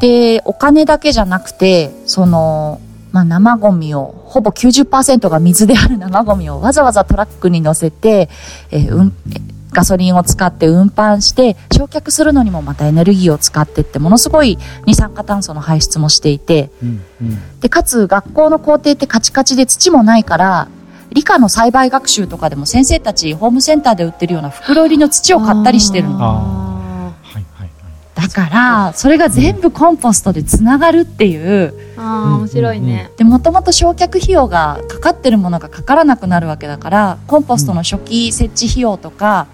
[0.00, 2.80] で、お金だけじゃなくて、その、
[3.12, 8.28] まあ、生ゴミを、ほぼ90%が水である生ゴミをわざわざトラックに乗せて、
[8.70, 9.38] えーうん、え
[9.74, 20.68] ガソリンを使って運搬して、焼却するのにもまたエネルギーを使ってって、ものすごい二酸化炭素の排出もしていて、うんうんで、かつ学校の校庭ってカチカチで土もないから、
[21.12, 26.22] 理科の栽培学習とかでも先生たちホームセンターで売ってるような袋入りの土を買ったりしてるの。
[26.22, 27.70] あはいはいはい
[28.14, 31.74] だから、それが全部コンポストでつながるっていう。
[31.74, 33.10] ーあー面白いね。
[33.16, 39.48] で、もともと焼却費用がかかってるものがかからなくなるわけだから、コンポストの初期設置費用とか、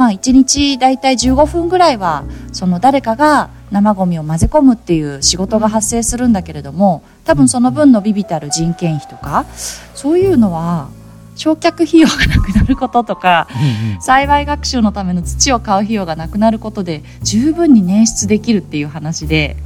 [0.00, 9.44] まあ1日だいたい15分ぐらいは、その誰かが生ゴミを混ぜ込むっていう仕事が発生するんだけれども、多分その分のビビたる人件費とか、
[9.94, 10.88] そういうのは、
[11.34, 14.00] 焼却費用がなくなることとか、うんうん。
[14.00, 19.58] 栽培学習のための土を買う費用がなくなることで十分に捻出できるっていう話で。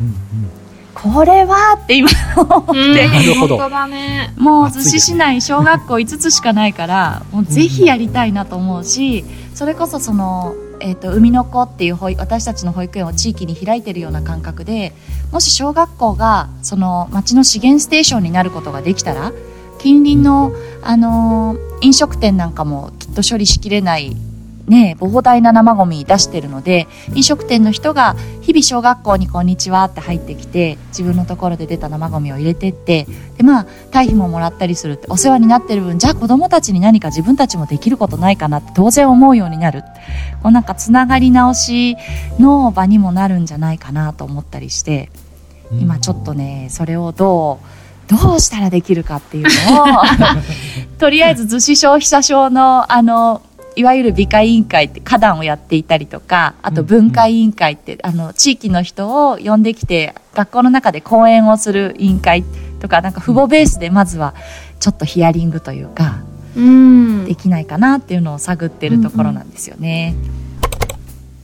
[0.00, 0.65] うんうん
[1.02, 4.32] これはって今思って、本当だね。
[4.36, 14.92] もう逗子市内小学校5つしかないからもうぜひやりたいなと思うしそれこそその、えー、と海の子っていう保育私たちの保育園を地域に開いてるような感覚で
[15.32, 19.32] もし小学校がその町の資源ステーションになることができたら
[19.78, 24.16] 近隣の、あのー飲食店なんかもきっと処理しきれない
[24.68, 39.84] ね、膨大な生ゴミ出してるので飲食店の人が日々小学校に「こんにちは」って入ってきて自分のところで出た生ゴミを入れてってでまあ堆肥ももらったりするってお世話になってる分じゃあ子どもたちに何か自分たちもできることないかなって当然思うようになる。
[40.42, 41.96] こうなんかつながり直し
[42.38, 45.10] の場にもなるんじゃないかなと思ったりして
[45.70, 45.80] うん。
[45.80, 47.66] 今ちょっとねそれをどう
[48.08, 50.02] どうしたらできるかっていうのを
[50.98, 53.42] とりあえず逗子消費者省のあの
[53.76, 62.42] いわゆる美化委員会って花壇をやっていたりとかあと文化委員会って、あの地域の人を呼んできて学校の中で講演をする委員会
[62.80, 64.34] とかなんか父母ベースでまずは
[64.80, 66.22] ちょっとヒアリングというか
[66.56, 67.36] うんで。
[67.36, 70.14] きないかなっていうのを探ってるところなんですよね。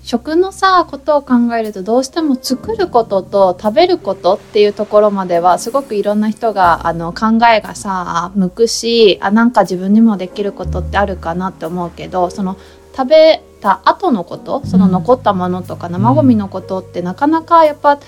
[0.03, 12.57] 食のさことを考えるとどうしても作ることと食べることっていうところまではすごくいろんな人があの考えがさ向くしあなんか自分にもできることってあるかなって思うけどその
[12.97, 18.01] 食べた後のことその残ったものとか生ごみのことってなかなかやっぱ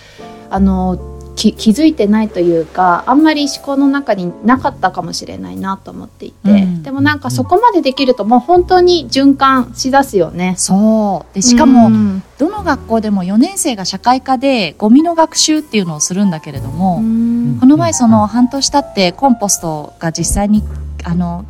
[0.51, 6.83] あの気づいてないというかあんまり思考の中になかったかもしれないなと思っていて、うん。
[6.83, 10.55] でもなんかそこまでできるともう本当に循環しだすよね。
[10.57, 11.35] そう。
[11.35, 12.23] でしかも、うん。
[12.39, 17.59] どの学校でも4年生が社会科でゴミの学習っていうのをするんだけれども、うん。
[17.61, 20.63] この前その半年経ってコンポストが実際に
[21.05, 21.45] あの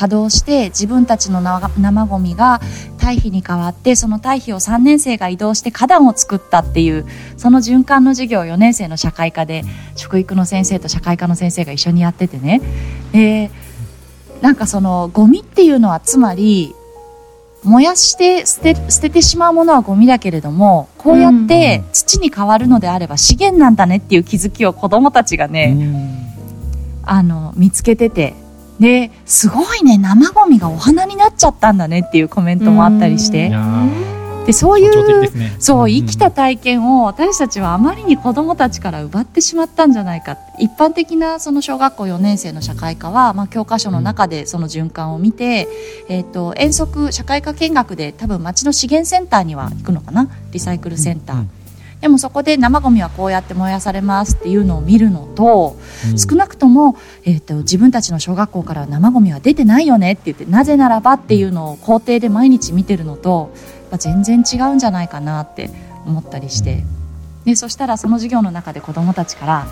[0.00, 2.60] 稼働して自分たちの生生ゴミが
[2.96, 9.62] 堆肥に変わってその堆肥を3年生が移動して花壇を作ったっていうその循環の授業を4年生の社会科で
[9.96, 12.62] 食育の先生と社会科の先生が一緒にやっててね。
[13.12, 13.50] で
[14.40, 16.74] なんかそのゴミっていうのはつまり
[17.62, 25.76] 燃やして捨て捨ててしまうものはゴミだけれどもこうやって土に変わるのであれば資源なんだねっていう気づきを子どもたちがね、
[27.02, 28.32] あの見つけてて
[28.80, 33.52] ですごいね生ゴミがお花になっちゃったんだねっていうコメントもあったりしいて
[34.46, 40.38] でそういう、ね、そう生きた体験を私たちはあまりに子どもたちから奪ってしまったんじゃないか。
[40.58, 45.68] 一般的なその小学校4年生の社会科は、まあ、教科書の中でその循環を見て、
[46.08, 50.30] うん、えーと、遠足社会科見学で多分町の資源センターには行くのかな？
[50.52, 51.36] リサイクルセンター。
[51.36, 51.59] うんうん
[52.00, 55.76] でもそこで生ゴミはこうやって燃やされますっていうのを見るのと、
[56.10, 63.52] うん、少なくとも、えーと、自分たちの小学校から生ゴミは出てないよねって言ってなぜならばっていうのを校庭で毎日見てるのと
[63.98, 65.70] 全然違うんじゃないかなって
[66.06, 66.84] 思ったりして。
[67.44, 69.66] でそしたらその授業の中で子どもたちから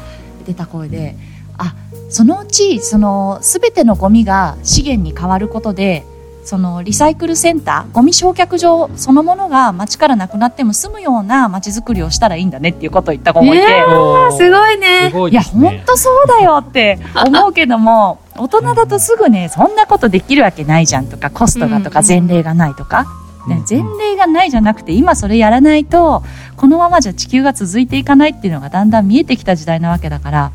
[0.47, 1.17] 出た声で
[1.59, 1.75] あ
[2.09, 6.05] そのうちその全てのゴミが資源に変わることで
[6.49, 15.13] そのリサイクルセンターゴミ焼却場そのものが町からなくなっても済むような町づくりをしたらいいんだねっていうことを言った子もいて、えー、すごいね。
[15.31, 23.05] いや本当そうだよって思うけども大人だとすぐねそんなことできるわけないじゃんとかコストがとか前例がないとか。
[23.47, 26.23] ね、前例がないじゃなくて今それやらないと
[26.57, 30.53] このままじゃ地球が続いていかないっていうのがだんだん見えてきた時代なわけだから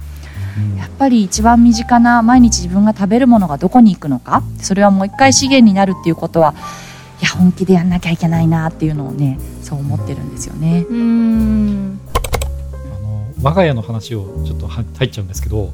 [0.77, 6.53] やっぱり一番身近な毎日自分が食べるものがどこに行くのかそれはもう一回資源になるっていうことは
[7.19, 10.85] いや本気でやんなきゃいけないなっていうのをねそう思ってるんですよね。
[10.89, 11.99] うん。
[12.93, 15.73] あの我が家の話をちょっと入っちゃうんですけど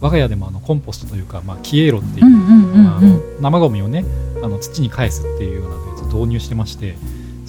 [0.00, 4.04] 我が家でもあのコンポストというか、まあ、消えろっていう生ごみをね
[4.42, 6.96] あの土に返すっていうようなやつを導入してまして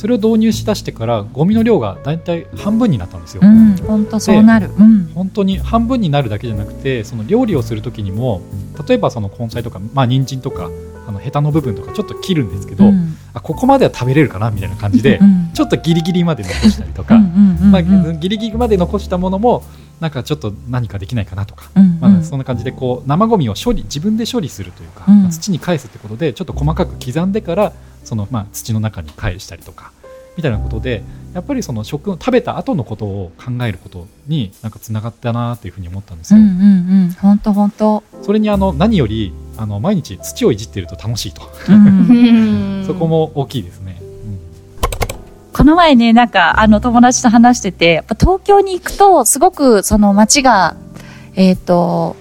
[0.01, 3.43] それを導入しだしてからゴミの量がだいたい半分になったんですよ。
[3.85, 8.41] 本、当、そうなる、うん、本当に半分になるだけじゃなくてその料理をする時にも
[8.87, 10.71] 例えばその根菜とかまあ人参とか
[11.07, 19.63] あのヘタの部分とかちょっと切るんですけど、うん、あここまでは食べれるかなみたいな感じで、うん、ちょっとギリギリまで残したりとかまあ、ギリギリまで残したものも
[19.99, 27.73] なんかちょっと何かできないかなとか、うんうん、まあ、そんな感じでこう生ごみを処理自分で処理するというか、まあ、土に返すってことでちょっと細かく刻んでから
[28.03, 29.91] その、まあ、土の中に返したりとか
[30.37, 36.39] みたいなことでやっぱりその食食べた後のことを考えることになんかつながったなというふうに思ったんですよ。
[37.21, 38.03] 本当本当。
[38.21, 41.41] それにあの何よりあの毎日土をいじってると楽しいと、
[42.85, 44.01] そこも大きいですね。
[45.53, 50.75] この前ね、なんか、あの、友達と話してて、やっぱ東京に行くと、すごく、その街が、
[51.35, 52.15] えっ、ー、と、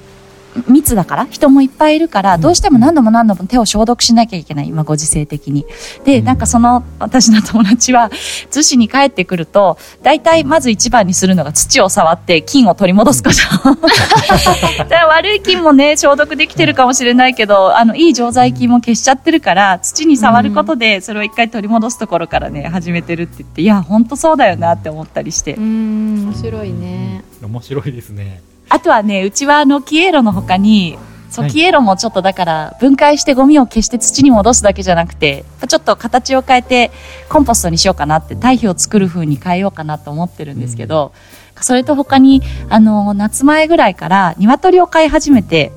[0.68, 5.64] 密だから人もいっぱいいるからどうしても何度も何度も手を消毒しなきゃいけない今ご時世的に。
[6.04, 8.10] でなんかその私の友達は
[8.50, 13.36] 逗子に帰ってくると大体まず一番にするのが土を触って菌を取り戻すこと。
[15.08, 25.54] 悪い菌もね消毒できてるかもしれないけどあのいい常在菌も消しちゃってるから土に触ることでそれを一回取り戻すところからね始めてるって言っていや本当そうだよなって思ったりして。
[25.54, 27.22] うん面白いね。
[27.42, 30.96] 面白いですねあとはね、うちはあの、キエロの他に、
[31.30, 36.90] そう、はい、キエロもちょっとだから分解してゴミを消して土に戻すだけじゃなくてちょっと形を変えて
[37.28, 41.12] コンポストにしようかなって堆肥を作る風に変えようかなと思ってるんですけど、
[41.56, 45.70] うん、それと他にあの夏前ぐらいから鶏を飼い始めて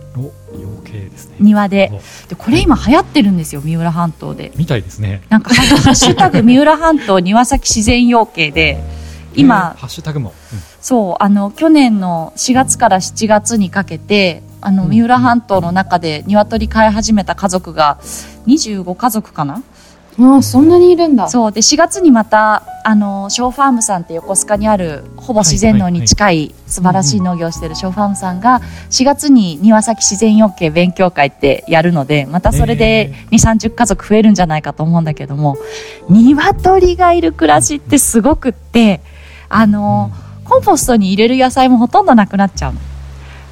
[1.39, 1.91] 庭で。
[2.29, 4.51] でこれ今流行ってるんですよ三浦半島で。
[4.55, 5.21] みたいですね。
[5.29, 8.83] なんか「ハッシュタグ三浦半島庭先自然養鶏で」
[9.35, 17.99] 今、ハッシュタグも、うん、そうあの去年の4月から7月にかけてあの三浦半島の中で鶏飼い始めた家族が
[18.47, 19.61] 25家族かな
[20.19, 21.27] あそんなにいるんだ。
[21.27, 28.59] そうで4月にまたあのショーファームさんって横須賀にあるほぼ自然農に近い素晴らしい農業をしているショーファームさんが
[28.89, 35.57] 4月に庭先自然養鶏勉強会ってやるのでまたそれで2 3 0家族増えるんじゃないかと思うんだけども
[36.09, 39.01] 鶏がいる暮らしってすごくって
[39.49, 42.79] あの、うん、コンポストに入れる野菜もほとんどなくなっちゃうの。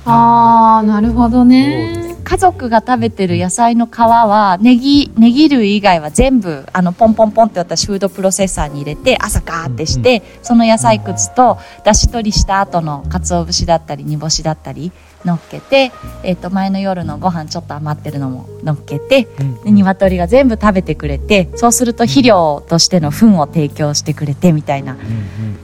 [0.05, 2.11] ああなるほどね。
[2.23, 14.93] 家族が食べてる野菜の皮はネギネギ類以外は全部あのポンポンポンって私フードプロセッサーに入れて朝ガーってして、うん、その野菜くずとだし取りした後の鰹節だったり煮干しだったり
[15.25, 15.91] 乗っけて、
[16.23, 24.97] えー、と前の夜のご飯ちょっと余ってるのも乗っけて、うん、で鶏が全部食べてくれてそうすると肥料としての糞を提供してくれてみたいな。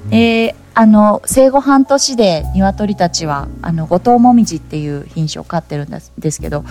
[0.09, 6.63] えー、あの生後半年で鶏たちはあの五島もみじっていう品種を飼ってるんですけど、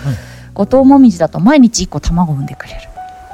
[0.53, 2.79] 五島もみじだと毎日1個卵を産んでくれる。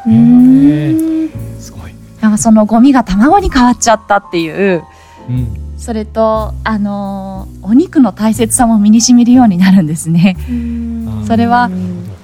[0.07, 1.29] うん。
[1.59, 1.93] すごい。
[2.19, 4.83] なんかそのゴミが卵に変わっちゃったっていう、
[5.29, 10.37] うん、それとあのお肉の大切さも身にしみるようになるんですね。
[11.27, 11.69] それは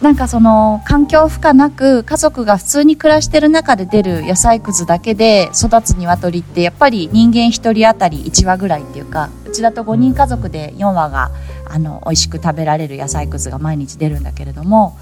[0.01, 11.31] なんかその環境負荷なく家族が普通に暮らしてる中で出る野菜くずだけで育つ鶏ってやっぱり人間1人当たり1羽ぐらいっていうかうちだと5人家族で4羽が
[11.69, 14.97] あの美味しく食べられる野菜くずが毎日出るんだけれども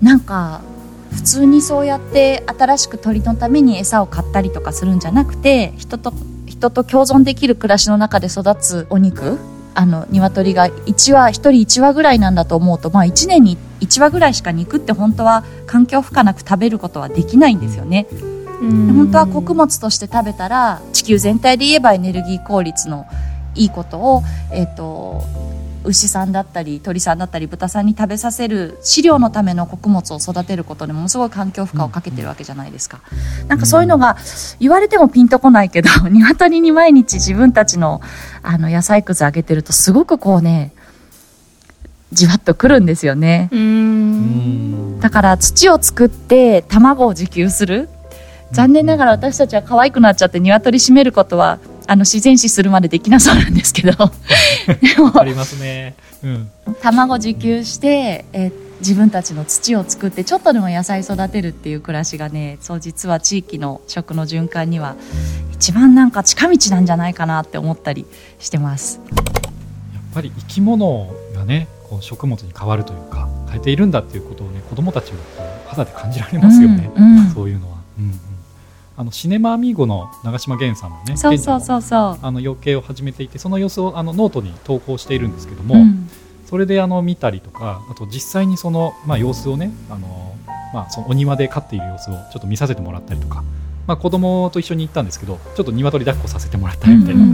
[0.00, 0.62] なんか
[1.12, 6.14] 普通にそうやって新しく鳥のために餌を買ったりとかするんじゃなくて人と
[6.60, 9.38] 人と共存できる暮らしの中で育つお肉
[9.74, 18.06] あの鶏が1羽1人1羽ぐらいなんだと思うと、まあ、1年に1羽ぐらいしか肉って本当は環境負荷なく食べることはできないんですよね。
[18.60, 23.06] 本当は穀物として食べたら地球全体で言えばエネルギー効率の
[23.54, 25.24] いいことを、えーと
[25.84, 33.00] 牛さんだったり鳥さんだったり豚さんに食べさせる飼料のための穀物を育てることでものすごい環境負荷をかけてるわけじゃないですか、
[33.48, 34.16] なんかそういうのが
[34.58, 38.00] 言われてもピンとこないけど鶏に毎日自分たちの
[38.42, 40.72] あの野菜くずあげてるとすごくこうね
[42.12, 43.48] じわっとくるんですよね。
[45.00, 47.88] だから土を作って卵を自給する。
[48.52, 51.60] 残念ながら私たちは可愛くなっちゃって鶏閉めることは
[51.90, 53.90] あの自然死するまでできなそうなんですけど。
[55.18, 64.94] ありますね、うん、卵自給して、えー、自分たちの土を作ってちょっとでも野菜育てるっていう暮らしがねそう実は地域の食の循環には
[65.52, 68.06] 一番なんか近道なんじゃないかなって思ったり
[68.38, 69.00] してます。
[69.92, 77.78] やっぱり生き物がねこう食物に変わるというか変えているんだっていうことをね子どもたちもこう肌で感じられますよね、うんうん、そういうのは。
[77.98, 78.29] うん
[79.00, 82.18] あのシネマアミーゴの長島源さんもねそうそうそうそう。
[82.20, 86.10] あの養鶏を始めていてその様子をあのノートに投稿しているんですけども、うん、
[86.44, 90.36] それであの見たりとかあと実際にその、まあ、様子をねあの、
[90.74, 93.42] まあ、そのお庭で飼っている様子をちょっと見させてもらったりとか、
[93.86, 97.24] まあ、子供と一緒に行ったんですけどちょっと鶏抱っこさせてもらったりみたいな、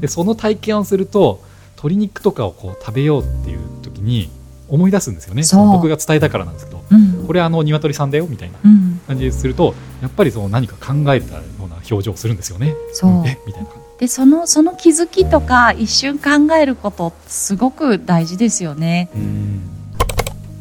[0.00, 1.42] でその体験をすると
[1.76, 4.28] 鶏肉とかをこう食べようっていう時に
[4.68, 5.42] 思い出すんですよね。
[5.52, 8.58] 僕が伝えたからなんですけど、うん、これあの鶏さんだよみたいな
[9.06, 12.74] 感じですると、やっぱりその何か考えたような表情をするんですよね。
[12.92, 13.38] そう、え？
[13.46, 13.70] みたいな。
[13.98, 19.10] でそのその気づきとか一瞬考えることすごく大事ですよね。
[19.14, 19.67] うん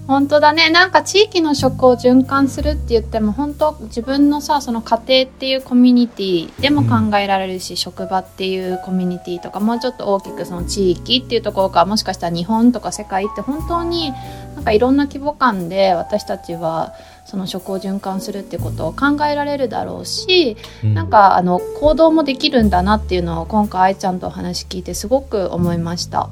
[0.07, 14.13] 本当だねなんか地域の食を循環するって言っても本当自分のさその家庭っていうコミュニティでも考えられるし、うん、職場っていうコミュニティとかもうちょっと大きくその地域っていうところかもしかしたら日本とか世界って本当に
[14.55, 16.93] なんかいろんな規模感で私たちは
[17.25, 20.55] その食を循環するってことを考えられるだろうし、
[20.85, 26.29] うん、なんかあの行動もできるんだなっていうのを今回愛ちゃんとお話聞いてすごく思いました。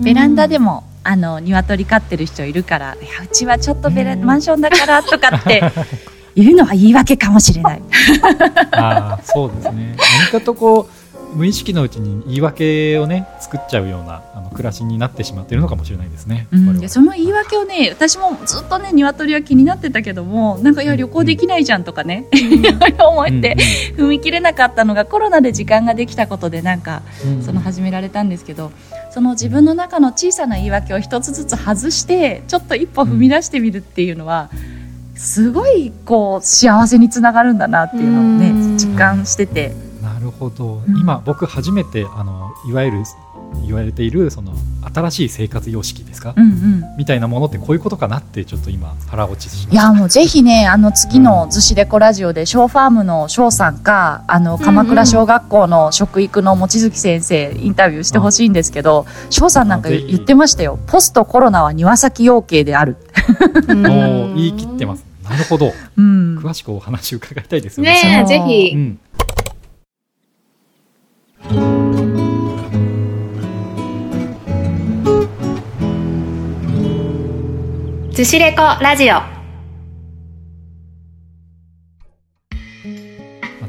[0.00, 5.62] ベランダでもあの鶏飼ってる人いるからいやうちはちょっとベラマンションだからとかって
[6.36, 7.82] 言うのは言い訳かもしれない。
[8.72, 9.96] あそうですね。
[10.20, 10.99] 何かとこう
[11.34, 23.56] 無意識のうちに言い訳をね作っちゃうようなあの暮らしになってしまっているのかもしれないですね、うん、その言い訳をね私もずっとね鶏は気になってたけどもなんかいや旅行できないじゃんとかね、うん、 思って
[23.96, 27.02] 踏み切れなかったのがコロナで時間ができたことでなんか、
[27.44, 28.72] その始められたんですけど
[29.10, 34.50] その自分の中の小さな言い訳を一つずつ外してちょっと一歩踏み出してみるっていうのは、
[35.16, 39.89] すごいこう幸せにつながるんだなっていうのをね実感してて。
[40.20, 43.04] るほど、うん、今僕初めてあのいわゆる
[43.64, 44.52] 言われているその
[44.94, 62.96] 新しい生活様式ですか、うんうん、みたいなものってこういうことかなってちょっと今腹落ちしまいやもうぜひねあの次の「逗子レコラジオ」でショーファームの翔さんかあの鎌倉小学校の食育の望月先生インタビューしてほしいんですけど翔さんなんか言ってましたよ「ポストコロナは庭先養鶏である」
[63.68, 65.10] 言い切ってます。
[65.28, 68.02] なるほど、うん、詳しくお話伺いたいですよね。
[68.02, 68.98] ねぜひ、うん
[71.50, 71.56] 寿
[78.24, 79.14] 司レコラジオ。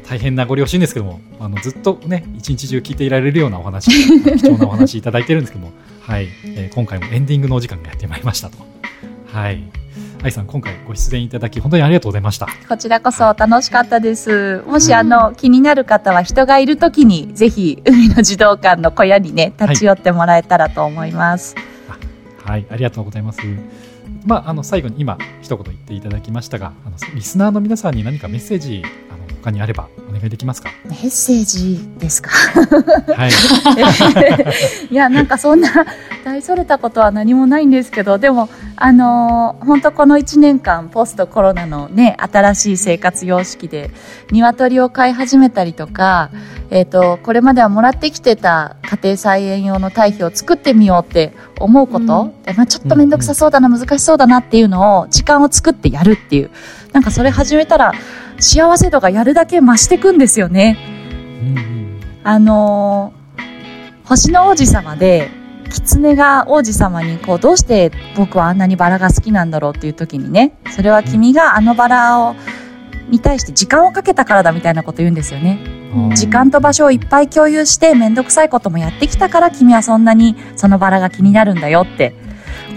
[0.08, 3.90] 大変なご両親ですけどもあのずっとね一日中聞いていられるようなお話
[4.36, 5.72] 貴重なお話いただいてるんですけども、
[6.02, 6.28] はい。
[6.44, 8.58] えー、今回もエンディングのお時間がやってまいりましたと。
[9.26, 9.60] はい。
[10.22, 12.46] 愛さん今回ご出演いただき本当にありがとうございました。
[12.68, 14.62] こちらこそ楽しかったです。
[14.68, 21.56] もしあの気になる方は人がいる時にぜひ海の児童館の小屋にね立ち寄ってもらえたらと思います、
[22.44, 23.40] はい、はい、ありがとうございます。
[24.24, 28.84] まあ、あの最後に今一言言っていただきましたがあのリスナーの皆さんに何かメッセージ
[29.42, 30.70] 他にあればお願いできますか？
[30.84, 32.30] メッセージですか？
[32.30, 33.30] はい。
[34.90, 35.68] いやなんかそんな
[36.24, 43.90] 大それたことは何もないんですけどでもあのー、本当この1年間ポストコロナのね新しい生活様式で
[44.30, 46.30] 鶏を飼い始めたりとか、
[46.70, 56.50] えーと、これまではもらってきてた家庭菜園用の堆肥を作ってみようって思うこと、うん、まあ、ちょっと面倒くさそうだな、難しそうだなっていうのを時間を作ってやるっていう
[56.92, 57.92] なんかそれ始めたら
[58.42, 60.76] 幸せ度がやるだけ増していくんですよね。
[61.42, 65.30] うんうん、あのー、星の王子様で
[65.70, 72.34] 狐が王子様にこうどうして僕はあんなにバラが好きなんだろうっていう時にねそれは君があのバラを
[73.08, 75.58] に対して時間をかけたからだみたいなこと言うんですよね。
[76.14, 82.14] 時間と場所をいっぱい共有して面倒くさいこともやってきたから君はそんなにそのバラが気になるんだよって。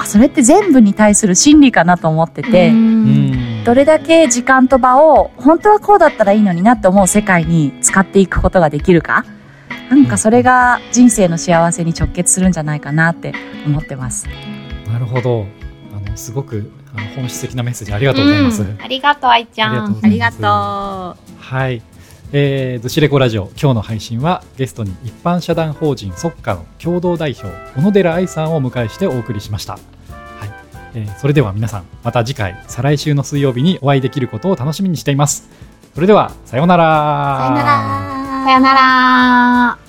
[0.03, 2.71] それって全部に対する真理かなと思ってて
[3.65, 9.25] どれだけ時間と場を本当はこうだったらいいのになって思う世界に使っていくことができるか？
[9.89, 13.33] なんかそれが人生の幸せに直結するんじゃないかなって
[13.65, 14.27] 思ってます。
[14.87, 15.47] なるほど。
[15.95, 18.61] あのすごくあの本質的なメッセージありがとうございます。
[18.61, 19.99] うん、ありがとう愛ちゃん。
[19.99, 20.41] ありがとう。
[20.43, 21.81] はい。
[22.33, 29.79] えー、ずしレコラジオ今日の配信はゲストに一般社団法人ソッカの共同代表小野寺愛さんをお迎えしてお送りしました。
[30.95, 35.47] えー、それでは皆さんまた次回再来週の水曜日にお会いできることを楽しみにしています。
[35.93, 37.37] それではさようなら。
[37.39, 38.43] さようなら。
[38.45, 39.84] さようなら。